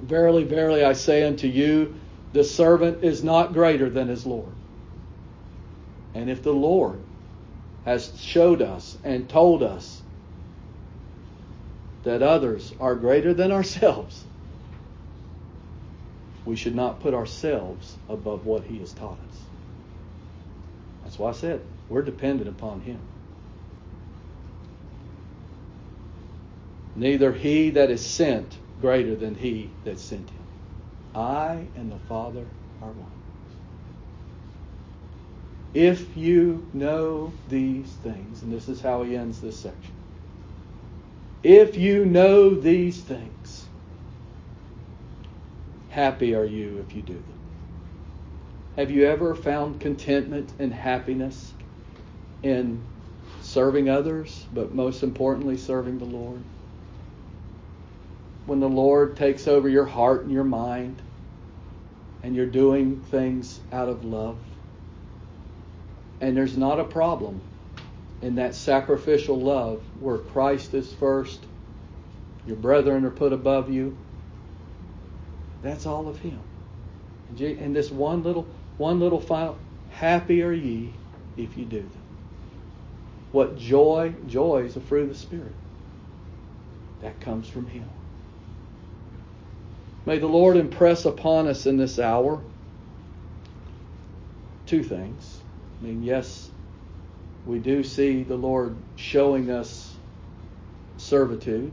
Verily, 0.01 0.43
verily, 0.43 0.83
I 0.83 0.93
say 0.93 1.23
unto 1.23 1.47
you, 1.47 1.95
the 2.33 2.43
servant 2.43 3.03
is 3.03 3.23
not 3.23 3.53
greater 3.53 3.89
than 3.89 4.07
his 4.07 4.25
Lord. 4.25 4.51
And 6.13 6.29
if 6.29 6.43
the 6.43 6.53
Lord 6.53 6.99
has 7.85 8.11
showed 8.19 8.61
us 8.61 8.97
and 9.03 9.27
told 9.29 9.63
us 9.63 10.01
that 12.03 12.21
others 12.21 12.73
are 12.79 12.95
greater 12.95 13.33
than 13.33 13.51
ourselves, 13.51 14.23
we 16.45 16.55
should 16.55 16.75
not 16.75 16.99
put 17.01 17.13
ourselves 17.13 17.95
above 18.09 18.45
what 18.45 18.63
he 18.63 18.79
has 18.79 18.93
taught 18.93 19.17
us. 19.29 19.39
That's 21.03 21.17
why 21.19 21.29
I 21.29 21.33
said 21.33 21.61
we're 21.89 22.01
dependent 22.01 22.49
upon 22.49 22.81
Him. 22.81 22.99
Neither 26.95 27.33
he 27.33 27.71
that 27.71 27.89
is 27.91 28.05
sent 28.05 28.57
greater 28.81 29.15
than 29.15 29.35
he 29.35 29.69
that 29.83 29.99
sent 29.99 30.29
him. 30.29 30.43
I 31.13 31.67
and 31.75 31.91
the 31.91 31.99
Father 32.07 32.45
are 32.81 32.91
one. 32.91 33.11
If 35.73 36.15
you 36.15 36.65
know 36.73 37.33
these 37.49 37.91
things, 37.91 38.41
and 38.43 38.51
this 38.51 38.69
is 38.69 38.81
how 38.81 39.03
he 39.03 39.15
ends 39.15 39.41
this 39.41 39.57
section. 39.59 39.91
If 41.43 41.77
you 41.77 42.05
know 42.05 42.49
these 42.51 43.01
things, 43.01 43.65
happy 45.89 46.33
are 46.33 46.45
you 46.45 46.83
if 46.87 46.95
you 46.95 47.01
do 47.01 47.13
them. 47.13 47.23
Have 48.77 48.89
you 48.89 49.05
ever 49.05 49.35
found 49.35 49.79
contentment 49.79 50.53
and 50.59 50.73
happiness 50.73 51.53
in 52.41 52.81
serving 53.41 53.89
others, 53.89 54.45
but 54.53 54.73
most 54.73 55.03
importantly, 55.03 55.57
serving 55.57 55.97
the 55.97 56.05
Lord. 56.05 56.41
When 58.45 58.59
the 58.59 58.69
Lord 58.69 59.17
takes 59.17 59.47
over 59.47 59.67
your 59.67 59.85
heart 59.85 60.23
and 60.23 60.31
your 60.31 60.43
mind, 60.43 61.01
and 62.21 62.35
you're 62.35 62.45
doing 62.45 63.01
things 63.01 63.59
out 63.71 63.89
of 63.89 64.05
love, 64.05 64.37
and 66.21 66.35
there's 66.35 66.57
not 66.57 66.79
a 66.79 66.83
problem 66.83 67.41
in 68.21 68.35
that 68.35 68.55
sacrificial 68.55 69.39
love 69.39 69.81
where 69.99 70.17
Christ 70.17 70.73
is 70.73 70.91
first, 70.93 71.39
your 72.47 72.55
brethren 72.55 73.05
are 73.05 73.11
put 73.11 73.33
above 73.33 73.69
you. 73.69 73.97
That's 75.61 75.85
all 75.85 76.07
of 76.07 76.19
Him. 76.19 76.39
And 77.39 77.75
this 77.75 77.91
one 77.91 78.23
little, 78.23 78.47
one 78.77 78.99
little 78.99 79.19
final, 79.19 79.57
happy 79.89 80.43
are 80.43 80.51
ye 80.51 80.93
if 81.37 81.57
you 81.57 81.65
do 81.65 81.79
them. 81.79 81.91
What 83.31 83.57
joy, 83.57 84.13
joy 84.27 84.63
is 84.65 84.75
a 84.75 84.81
fruit 84.81 85.03
of 85.03 85.09
the 85.09 85.15
Spirit. 85.15 85.53
That 87.01 87.19
comes 87.19 87.47
from 87.47 87.67
Him. 87.67 87.89
May 90.05 90.19
the 90.19 90.27
Lord 90.27 90.55
impress 90.55 91.05
upon 91.05 91.47
us 91.47 91.65
in 91.65 91.77
this 91.77 91.97
hour 91.97 92.39
two 94.67 94.83
things. 94.83 95.39
I 95.81 95.85
mean, 95.85 96.03
yes, 96.03 96.49
we 97.47 97.57
do 97.59 97.83
see 97.83 98.23
the 98.23 98.35
Lord 98.35 98.75
showing 98.95 99.49
us 99.49 99.95
servitude. 100.97 101.71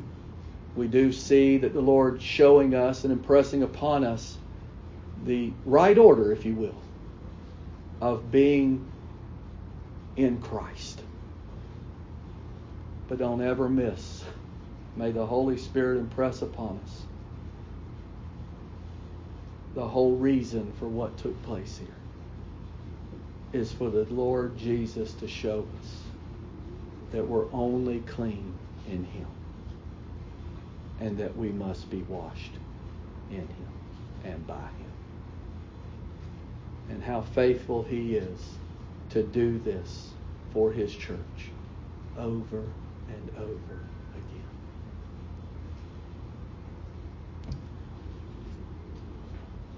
We 0.77 0.89
do 0.89 1.13
see 1.13 1.59
that 1.59 1.75
the 1.75 1.81
Lord 1.81 2.23
showing 2.23 2.75
us 2.75 3.05
and 3.05 3.13
impressing 3.13 3.63
upon 3.63 4.05
us 4.05 4.39
the 5.27 5.53
right 5.67 5.99
order, 5.99 6.33
if 6.33 6.47
you 6.47 6.55
will, 6.55 6.75
of 8.01 8.33
being 8.33 8.87
in 10.17 10.41
Christ. 10.41 11.03
But 13.09 13.19
don't 13.19 13.43
ever 13.43 13.69
miss. 13.69 14.25
May 14.97 15.11
the 15.11 15.27
Holy 15.27 15.59
Spirit 15.59 15.99
impress 15.99 16.41
upon 16.41 16.81
us 16.83 17.12
the 19.75 19.87
whole 19.87 20.17
reason 20.17 20.73
for 20.79 20.87
what 20.87 21.17
took 21.19 21.41
place 21.45 21.79
here 21.79 21.89
is 23.53 23.73
for 23.73 23.91
the 23.91 24.05
Lord 24.05 24.57
Jesus 24.57 25.13
to 25.15 25.29
show 25.29 25.67
us 25.81 26.01
that 27.13 27.27
we're 27.27 27.51
only 27.53 28.01
clean 28.01 28.55
in 28.89 29.05
Him 29.05 29.27
and 31.01 31.19
that 31.19 31.37
we 31.37 31.51
must 31.51 31.91
be 31.91 32.03
washed 32.03 32.53
in 33.31 33.41
Him 33.41 33.69
and 34.25 34.47
by 34.47 34.55
Him. 34.55 34.93
And 36.91 37.03
how 37.03 37.23
faithful 37.23 37.83
He 37.83 38.17
is 38.17 38.41
to 39.11 39.23
do 39.23 39.59
this 39.59 40.11
for 40.53 40.73
His 40.73 40.95
church 40.95 41.51
over 42.19 42.65
and 43.09 43.31
over 43.37 43.81
again. 44.15 44.49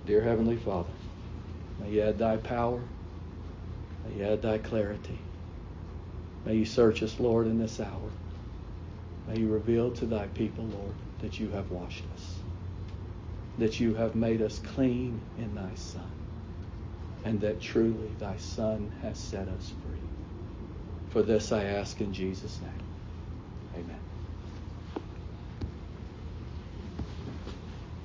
Dear 0.06 0.22
Heavenly 0.22 0.56
Father, 0.56 0.94
may 1.78 1.90
you 1.92 2.02
add 2.02 2.18
thy 2.18 2.38
power, 2.38 2.90
may 4.04 4.14
you 4.14 4.24
add 4.24 4.42
thy 4.42 4.58
clarity. 4.58 5.22
May 6.44 6.56
you 6.56 6.66
search 6.66 7.02
us, 7.02 7.20
Lord, 7.20 7.46
in 7.48 7.58
this 7.58 7.80
hour. 7.80 8.12
May 9.26 9.40
you 9.40 9.48
reveal 9.50 9.92
to 9.92 10.06
thy 10.06 10.28
people, 10.28 10.66
Lord, 10.68 10.96
that 11.20 11.40
you 11.40 11.50
have 11.50 11.70
washed 11.70 12.06
us. 12.12 12.40
that 13.58 13.80
you 13.80 13.94
have 13.94 14.16
made 14.16 14.42
us 14.42 14.58
clean 14.60 15.26
in 15.36 15.54
thy 15.54 15.74
Son, 15.76 16.10
and 17.24 17.40
that 17.42 17.60
truly 17.62 18.14
thy 18.18 18.36
Son 18.38 18.94
has 19.02 19.20
set 19.20 19.48
us 19.48 19.72
free. 19.82 20.10
For 21.08 21.22
this 21.22 21.52
I 21.52 21.64
ask 21.64 22.00
in 22.00 22.12
Jesus' 22.14 22.62
name. 22.62 22.72
Amen. 23.74 24.03